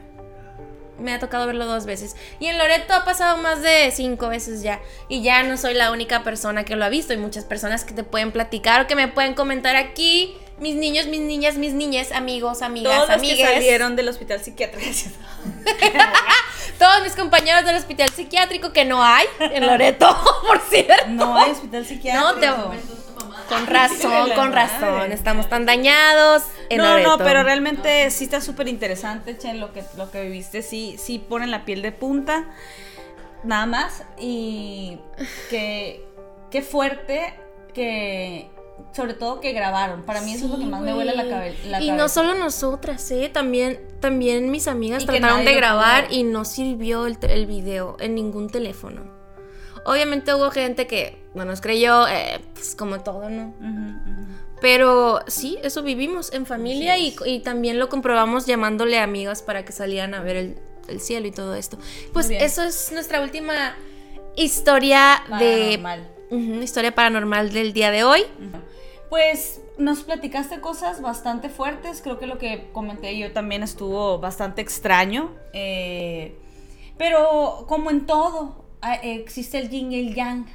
[0.99, 2.15] Me ha tocado verlo dos veces.
[2.39, 4.81] Y en Loreto ha pasado más de cinco veces ya.
[5.09, 7.13] Y ya no soy la única persona que lo ha visto.
[7.13, 10.35] Hay muchas personas que te pueden platicar o que me pueden comentar aquí.
[10.57, 14.89] Mis niños, mis niñas, mis niñas, amigos, amigas, Todos los que salieron del hospital psiquiátrico.
[16.79, 20.07] Todos mis compañeros del hospital psiquiátrico que no hay en Loreto,
[20.47, 21.07] por cierto.
[21.09, 22.25] No hay hospital psiquiátrico.
[22.25, 22.47] No te
[23.49, 25.11] Con razón, con razón.
[25.11, 29.83] Estamos tan dañados en no, no, pero realmente sí está súper interesante, Chen, lo que,
[29.97, 30.61] lo que viviste.
[30.61, 32.45] Sí, sí ponen la piel de punta.
[33.43, 34.03] Nada más.
[34.19, 34.97] Y
[35.49, 36.03] que
[36.49, 37.35] qué fuerte
[37.73, 38.49] que
[38.91, 40.03] sobre todo que grabaron.
[40.03, 41.33] Para mí eso es lo que más me huele la, güey.
[41.33, 41.95] cabe- la Y cabeza.
[41.95, 43.29] no solo nosotras, ¿eh?
[43.31, 48.15] También, también mis amigas Y trataron de grabar y no sirvió el, el video en
[48.15, 49.14] ningún teléfono.
[49.85, 53.53] Obviamente hubo gente que no nos creyó, eh, pues como todo, ¿no?
[54.61, 59.63] Pero sí, eso vivimos en familia y, y también lo comprobamos llamándole a amigas para
[59.63, 61.77] que salieran a ver el, el cielo y todo esto.
[62.13, 63.75] Pues eso es nuestra última
[64.35, 65.77] historia de...
[65.81, 66.09] Paranormal.
[66.31, 68.23] Ujú, historia paranormal del día de hoy.
[69.09, 72.01] Pues nos platicaste cosas bastante fuertes.
[72.01, 75.31] Creo que lo que comenté yo también estuvo bastante extraño.
[75.53, 76.39] eh,
[76.97, 80.45] pero como en todo, existe el yin y el yang,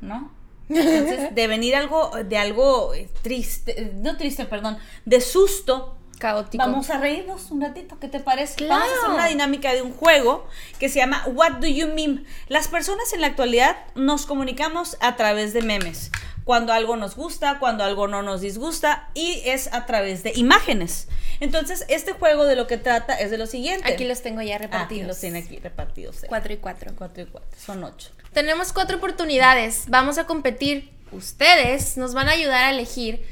[0.00, 0.30] ¿no?
[0.68, 6.62] Entonces, de venir algo, de algo eh, triste, eh, no triste, perdón, de susto, Caótico.
[6.62, 8.56] Vamos a reírnos un ratito, ¿qué te parece?
[8.56, 8.74] Claro.
[8.74, 10.46] Vamos a hacer una dinámica de un juego
[10.78, 12.24] que se llama What Do You Meme.
[12.46, 16.10] Las personas en la actualidad nos comunicamos a través de memes.
[16.50, 21.06] Cuando algo nos gusta, cuando algo no nos disgusta y es a través de imágenes.
[21.38, 23.88] Entonces, este juego de lo que trata es de lo siguiente.
[23.92, 25.06] Aquí los tengo ya Ah, repartidos.
[25.06, 26.24] los tiene aquí repartidos.
[26.24, 26.26] eh.
[26.28, 26.90] Cuatro y cuatro.
[26.98, 28.10] Cuatro y cuatro, son ocho.
[28.32, 29.84] Tenemos cuatro oportunidades.
[29.86, 30.90] Vamos a competir.
[31.12, 33.24] Ustedes nos van a ayudar a elegir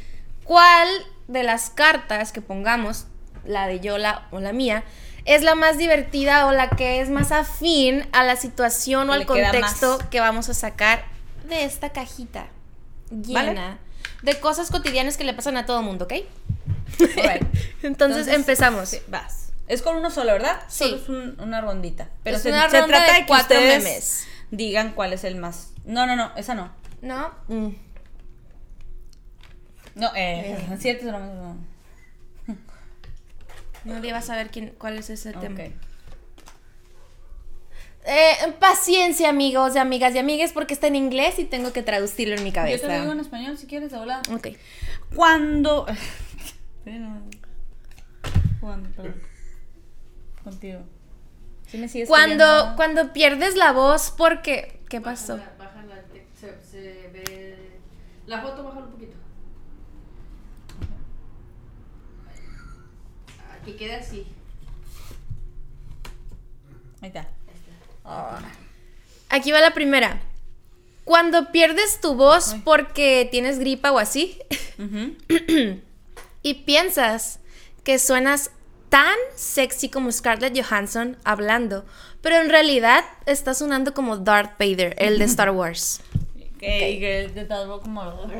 [0.44, 0.88] cuál
[1.26, 3.06] de las cartas que pongamos,
[3.44, 4.84] la de yo la, o la mía,
[5.24, 9.26] es la más divertida o la que es más afín a la situación o al
[9.26, 11.04] contexto que vamos a sacar
[11.48, 12.46] de esta cajita
[13.10, 13.48] ¿Vale?
[13.50, 13.78] llena
[14.22, 16.12] de cosas cotidianas que le pasan a todo mundo, ¿ok?
[17.18, 17.44] Alright.
[17.82, 18.88] Entonces, empezamos.
[18.90, 19.52] sí, vas.
[19.68, 20.60] Es con uno solo, ¿verdad?
[20.68, 20.84] Sí.
[20.84, 22.08] Solo es un- una rondita.
[22.22, 24.26] Pero Es se, una se ronda trata de de que cuatro ustedes memes.
[24.50, 25.72] digan cuál es el más.
[25.84, 26.70] No, no, no, esa no.
[27.02, 27.32] ¿No?
[27.48, 27.68] Mm.
[29.94, 31.56] No, eh, es cierto, no, no.
[33.84, 35.58] Nadie va a saber quién, cuál es ese tema.
[38.04, 42.36] Eh, paciencia, amigos y amigas y amigues, porque está en inglés y tengo que traducirlo
[42.36, 42.86] en mi Yo cabeza.
[42.86, 44.22] te lo digo en español si quieres de volada.
[44.32, 44.48] Ok.
[45.14, 45.86] Cuando.
[48.60, 49.22] Cuando, perdón.
[50.42, 50.80] Contigo.
[51.66, 54.80] ¿Sí me sigues Cuando, cuando pierdes la voz, porque.
[54.88, 55.38] ¿Qué pasó?
[55.58, 56.02] Bájala,
[56.34, 57.78] se, se ve.
[58.26, 59.16] La foto, bájala un poquito.
[63.64, 64.26] Que quede así.
[67.02, 67.28] Ahí está.
[69.28, 70.20] Aquí va la primera.
[71.04, 72.62] Cuando pierdes tu voz Ay.
[72.64, 74.38] porque tienes gripa o así,
[76.42, 77.40] y piensas
[77.84, 78.50] que suenas
[78.88, 81.84] tan sexy como Scarlett Johansson hablando,
[82.20, 86.00] pero en realidad está sonando como Darth Vader, el de Star Wars.
[86.58, 88.02] Que y que te tardó como.
[88.02, 88.32] Ok.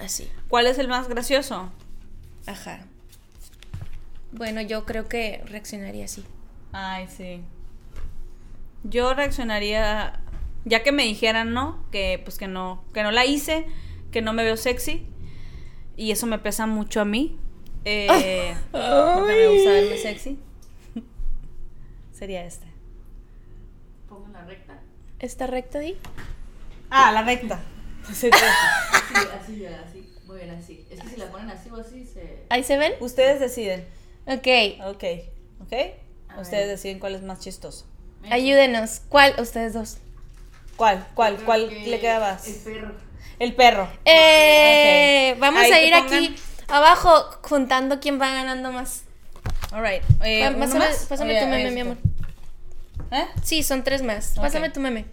[0.00, 0.30] Así.
[0.48, 1.72] ¿Cuál es el más gracioso?
[2.46, 2.86] Ajá.
[4.30, 6.24] Bueno, yo creo que reaccionaría así.
[6.72, 7.40] Ay, sí.
[8.84, 10.20] Yo reaccionaría.
[10.66, 13.66] Ya que me dijeran no, que pues que no, que no la hice,
[14.10, 15.06] que no me veo sexy.
[15.96, 17.38] Y eso me pesa mucho a mí.
[17.84, 20.38] Eh, porque me gusta verme sexy.
[22.12, 22.66] Sería este.
[24.08, 24.80] Pongo la recta.
[25.18, 25.98] ¿Está recto ahí?
[26.90, 27.60] Ah, la recta.
[28.12, 28.30] Sí, sí.
[28.30, 30.12] Así, así, así.
[30.26, 30.86] Muy bien, así.
[30.90, 32.46] Es que si la ponen así o así, se.
[32.48, 32.92] ¿Ahí se ven?
[33.00, 33.84] Ustedes deciden.
[34.26, 34.48] Ok.
[34.86, 35.04] Ok.
[35.60, 35.72] ¿Ok?
[36.28, 36.68] A Ustedes ver.
[36.68, 37.86] deciden cuál es más chistoso.
[38.30, 39.00] Ayúdenos.
[39.08, 39.34] ¿Cuál?
[39.38, 39.98] Ustedes dos.
[40.76, 41.06] ¿Cuál?
[41.14, 41.36] ¿Cuál?
[41.44, 42.46] ¿Cuál que le queda más?
[42.46, 42.92] El perro.
[43.38, 43.88] El perro.
[44.04, 45.36] Eh.
[45.38, 46.36] Vamos Ahí a ir aquí
[46.68, 49.02] abajo juntando quién va ganando más.
[49.72, 50.02] Alright.
[50.24, 51.06] Eh, Pa- ¿uno Pásame, más?
[51.08, 51.96] pásame tu meme, mi amor.
[53.10, 53.26] ¿Eh?
[53.42, 54.32] Sí, son tres más.
[54.36, 54.42] Ok.
[54.44, 55.06] Pásame tu meme.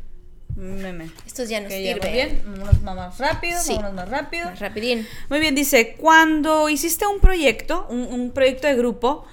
[0.55, 1.09] Meme.
[1.25, 2.13] Estos ya nos Ok, ya, muy sirven.
[2.13, 2.43] bien.
[2.45, 3.73] Vámonos más rápido, Sí.
[3.75, 4.45] vámonos más rápido.
[4.45, 5.07] Más rapidín.
[5.29, 9.25] Muy bien, dice, cuando hiciste un proyecto, un, un proyecto de grupo,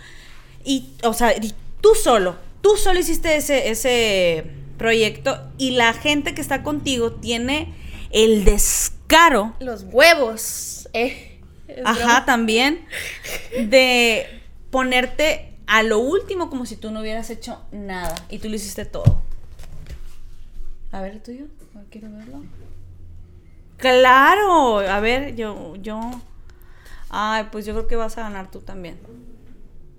[0.65, 6.35] y, o sea, y tú solo, tú solo hiciste ese, ese proyecto y la gente
[6.35, 7.75] que está contigo tiene
[8.11, 10.89] el descaro, Los huevos.
[10.93, 12.25] Eh, es ajá, broma.
[12.25, 12.87] también,
[13.67, 14.27] de
[14.71, 18.85] ponerte a lo último como si tú no hubieras hecho nada y tú lo hiciste
[18.87, 19.23] todo.
[20.93, 21.45] A ver, el tuyo,
[21.91, 22.43] quiero verlo.
[23.77, 26.01] Claro, a ver, yo, yo.
[27.11, 28.99] Ay, pues yo creo que vas a ganar tú también.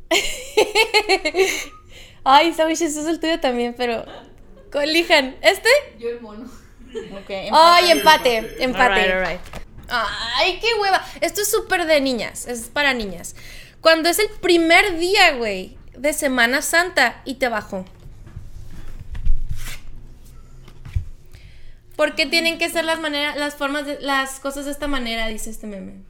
[2.24, 4.06] Ay, está muy chistoso el tuyo también, pero.
[4.72, 5.36] Colijan.
[5.42, 5.70] ¿Este?
[5.98, 6.46] Yo el mono.
[7.14, 8.64] Ok, Ay, empate.
[8.64, 9.40] Empate.
[9.90, 11.04] Ay, qué hueva.
[11.22, 12.48] Esto es súper de niñas.
[12.48, 13.36] Es para niñas.
[13.82, 17.86] Cuando es el primer día, güey, de Semana Santa y te bajó.
[21.96, 25.28] ¿Por qué tienen que ser las maneras, las formas, de, las cosas de esta manera?
[25.28, 26.04] Dice este meme.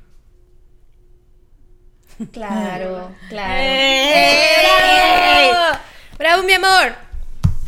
[2.31, 3.53] Claro, claro.
[3.61, 5.49] ¡Ey!
[5.49, 5.51] ¡Eh,
[6.19, 6.43] ¡Bravo!
[6.43, 6.95] ¡Bravo, mi amor!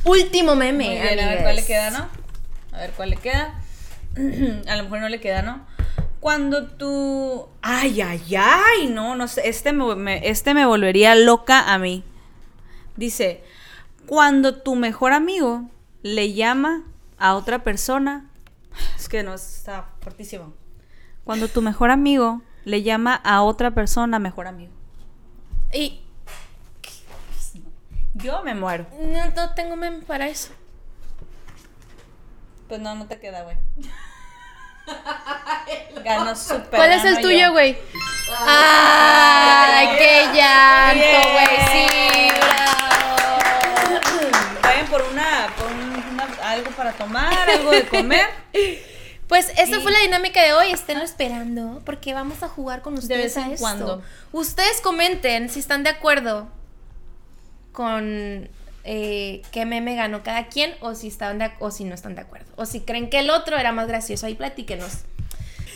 [0.04, 0.86] Último meme.
[0.88, 2.08] Muy bien, a ver cuál le queda, ¿no?
[2.74, 3.54] A ver cuál le queda.
[4.68, 5.66] a lo mejor no le queda, ¿no?
[6.20, 7.48] Cuando tú...
[7.62, 12.04] Ay, ay, ay, no, no sé, este me, me- este me volvería loca a mí.
[12.96, 13.44] Dice,
[14.06, 15.70] cuando tu mejor amigo
[16.04, 16.84] le llama
[17.18, 18.30] a otra persona...
[18.98, 20.54] Es que no, está fuertísimo.
[21.24, 24.74] Cuando tu mejor amigo le llama a otra persona mejor amigo.
[25.74, 26.02] Y
[28.14, 28.86] Yo me muero.
[29.00, 30.50] no, no tengo meme para eso.
[32.68, 33.58] Pues no, no te queda, güey.
[36.04, 36.70] Ganó súper.
[36.70, 37.52] ¿Cuál es el tuyo, yo.
[37.52, 37.78] güey?
[38.38, 41.48] ¡Ay, qué llanto, güey!
[41.72, 41.88] Sí,
[42.38, 43.16] bravo.
[44.62, 48.26] Vayan por una, por un- una- algo para tomar, algo de comer.
[49.28, 50.72] Pues esta fue la dinámica de hoy.
[50.74, 53.62] Esténlo esperando porque vamos a jugar con ustedes vez en a esto.
[53.62, 54.02] cuando.
[54.34, 56.50] Ustedes comenten si están de acuerdo
[57.72, 58.50] con
[58.84, 62.22] eh, qué meme ganó cada quien o si están de, o si no están de
[62.22, 64.26] acuerdo o si creen que el otro era más gracioso.
[64.28, 65.00] Ahí platíquenos.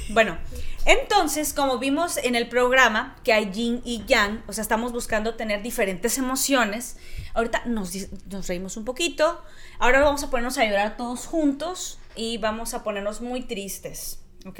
[0.09, 0.37] Bueno,
[0.85, 5.33] entonces, como vimos en el programa, que hay yin y yang, o sea, estamos buscando
[5.33, 6.97] tener diferentes emociones.
[7.33, 7.91] Ahorita nos,
[8.29, 9.41] nos reímos un poquito.
[9.79, 14.59] Ahora vamos a ponernos a llorar todos juntos y vamos a ponernos muy tristes, ¿ok?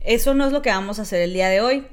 [0.00, 1.86] Eso no es lo que vamos a hacer el día de hoy.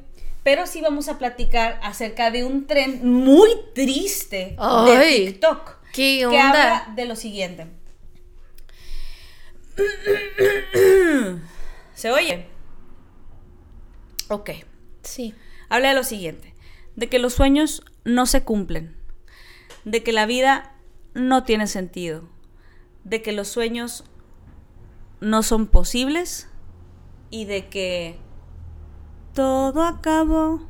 [0.43, 5.77] Pero sí vamos a platicar acerca de un tren muy triste de Ay, TikTok.
[5.93, 6.49] ¿Qué que onda?
[6.49, 7.67] habla de lo siguiente.
[11.95, 12.45] ¿Se oye?
[14.29, 14.51] Ok.
[15.03, 15.33] Sí.
[15.69, 16.53] Habla de lo siguiente.
[16.95, 18.95] De que los sueños no se cumplen.
[19.85, 20.73] De que la vida
[21.13, 22.23] no tiene sentido.
[23.03, 24.03] De que los sueños
[25.19, 26.47] no son posibles.
[27.29, 28.17] Y de que
[29.39, 30.67] todo acabó.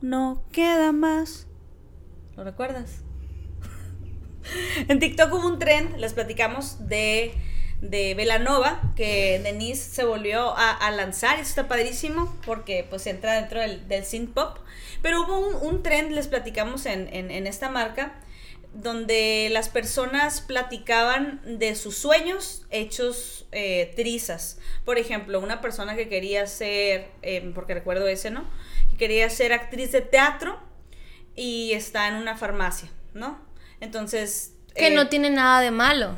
[0.00, 1.48] No queda más.
[2.36, 3.02] ¿Lo recuerdas?
[4.88, 7.34] En TikTok hubo un trend, les platicamos de,
[7.80, 13.32] de Velanova, que Denise se volvió a, lanzar, y eso está padrísimo, porque pues entra
[13.32, 14.58] dentro del, synth pop.
[15.02, 18.14] Pero hubo un, un trend, les platicamos en- en esta marca,
[18.80, 24.60] donde las personas platicaban de sus sueños hechos eh, trizas.
[24.84, 28.44] Por ejemplo, una persona que quería ser, eh, porque recuerdo ese, ¿no?
[28.90, 30.60] Que quería ser actriz de teatro
[31.34, 33.40] y está en una farmacia, ¿no?
[33.80, 34.54] Entonces...
[34.76, 36.16] Que eh, no tiene nada de malo.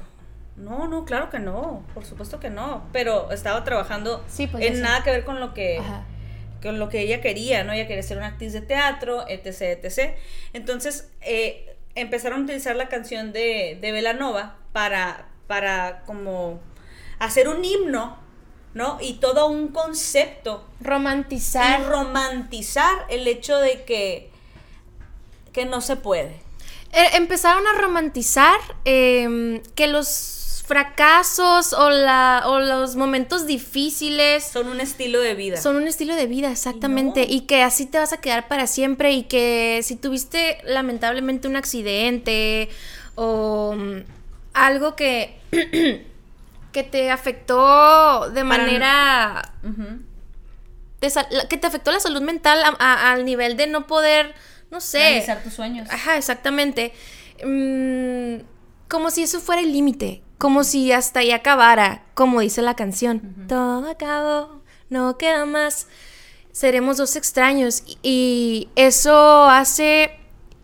[0.57, 4.83] no, no, claro que no, por supuesto que no, pero estaba trabajando Sí, pues, en
[4.83, 6.05] nada que ver con lo que Ajá.
[6.61, 7.73] con lo que ella quería, ¿no?
[7.73, 10.15] Ella quería ser una actriz de teatro, etc, etc.
[10.53, 16.61] Entonces, eh, empezaron a utilizar la canción de, de Belanova para, para como
[17.19, 18.17] hacer un himno,
[18.75, 18.99] ¿no?
[19.01, 21.81] Y todo un concepto Romantizar.
[21.81, 24.31] y romantizar el hecho de que,
[25.53, 26.41] que no se puede.
[26.93, 30.40] Eh, empezaron a romantizar em, que los
[30.71, 35.57] fracasos o, la, o los momentos difíciles Son un estilo de vida.
[35.61, 37.27] son un estilo de vida, exactamente.
[37.27, 37.33] no.
[37.33, 39.11] Y que así te vas a quedar para siempre.
[39.13, 42.69] Y que si tuviste lamentablemente un accidente
[43.17, 43.99] o mm,
[44.55, 45.37] algo que,
[46.73, 49.53] que te afectó de Para- manera.
[51.01, 54.35] Que te afectó la salud mental a- a- al nivel de no poder,
[54.71, 54.99] no sé.
[55.01, 55.89] Realizar tus sueños.
[55.91, 56.93] Ajá, exactamente.
[57.45, 58.43] Mm,
[58.89, 63.47] como si eso fuera el límite, como si hasta ahí acabara, como dice la canción.
[63.47, 65.87] Todo acabó, no queda más.
[66.51, 70.13] Seremos dos extraños y, eso hace,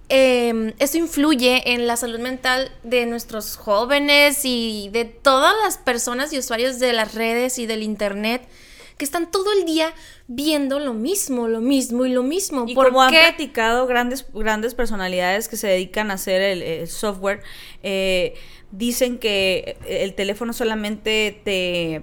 [0.09, 6.33] eh, eso influye en la salud mental de nuestros jóvenes y de todas las personas
[6.33, 8.49] y usuarios de las redes y del internet
[8.97, 9.93] que están todo el día
[10.27, 12.65] viendo lo mismo, lo mismo y lo mismo.
[12.67, 16.89] Y ¿Por como han platicado grandes, grandes personalidades que se dedican a hacer el, el
[16.89, 17.43] software,
[17.83, 18.35] eh,
[18.71, 22.03] dicen que el teléfono solamente te,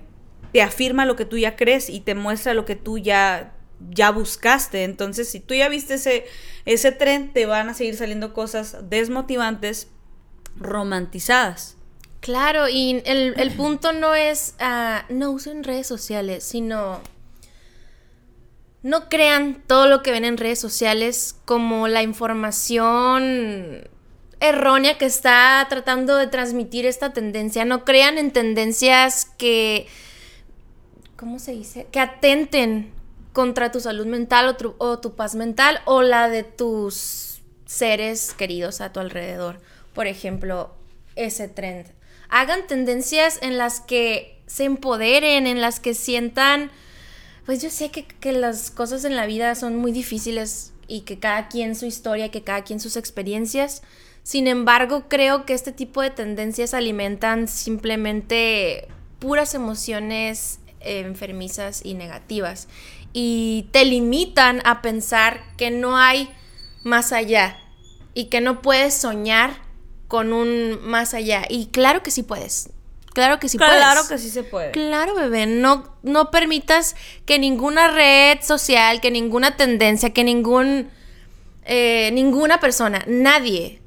[0.51, 3.55] te afirma lo que tú ya crees y te muestra lo que tú ya,
[3.89, 4.83] ya buscaste.
[4.83, 6.25] Entonces, si tú ya viste ese,
[6.65, 9.87] ese tren, te van a seguir saliendo cosas desmotivantes,
[10.55, 11.77] romantizadas.
[12.19, 17.01] Claro, y el, el punto no es ah, no usen redes sociales, sino
[18.81, 23.89] no crean todo lo que ven en redes sociales como la información
[24.43, 27.63] errónea que está tratando de transmitir esta tendencia.
[27.63, 29.87] No crean en tendencias que,
[31.15, 31.87] ¿cómo se dice?
[31.91, 32.91] Que atenten
[33.31, 38.91] contra tu salud mental o tu, paz mental o la de tus seres queridos a
[38.91, 39.61] tu alrededor.
[39.93, 40.73] Por ejemplo,
[41.15, 41.87] ese trend.
[42.29, 46.69] Hagan tendencias en las que se empoderen, en las que sientan,
[47.45, 51.19] pues yo sé que, que las cosas en la vida son muy difíciles y que
[51.19, 53.83] cada quien su historia, que cada quien sus experiencias.
[54.23, 58.87] Sin embargo, creo que este tipo de tendencias alimentan simplemente
[59.19, 62.69] puras emociones eh, enfermizas y negativas.
[63.11, 66.29] Y te limitan a pensar que no hay
[66.83, 67.57] más allá
[68.13, 69.51] y que no puedes soñar
[70.07, 71.43] con un más allá.
[71.49, 72.69] Y claro que sí puedes.
[73.13, 73.75] Claro que sí puedes.
[73.75, 74.71] Claro que sí se puede.
[74.71, 76.95] Claro, bebé, no, no permitas
[77.25, 80.89] que ninguna red social, que ninguna tendencia, que ningún,
[81.65, 83.82] eh, ninguna persona, nadie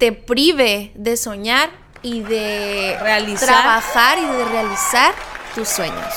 [0.00, 1.68] te prive de soñar
[2.02, 3.46] y de Realizar.
[3.48, 5.12] trabajar y de realizar
[5.54, 6.14] tus sueños.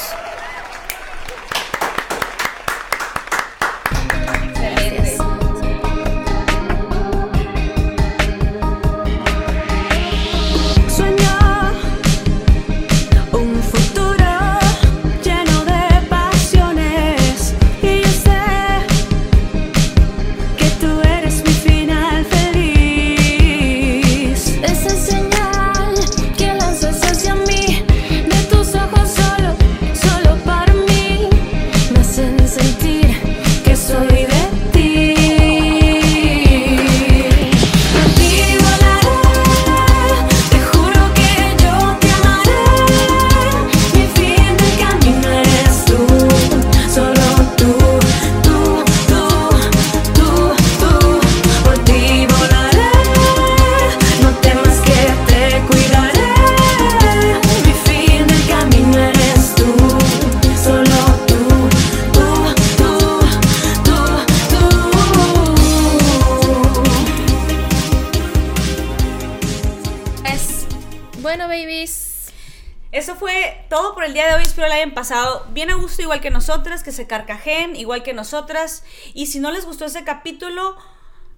[76.02, 78.84] Igual que nosotras, que se carcajen, igual que nosotras.
[79.14, 80.76] Y si no les gustó ese capítulo,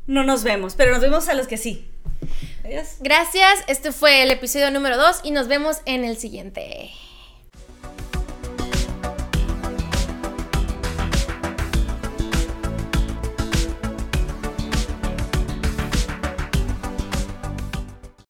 [0.07, 1.89] no nos vemos, pero nos vemos a los que sí.
[2.63, 2.95] Adiós.
[2.99, 6.91] Gracias, este fue el episodio número 2 y nos vemos en el siguiente.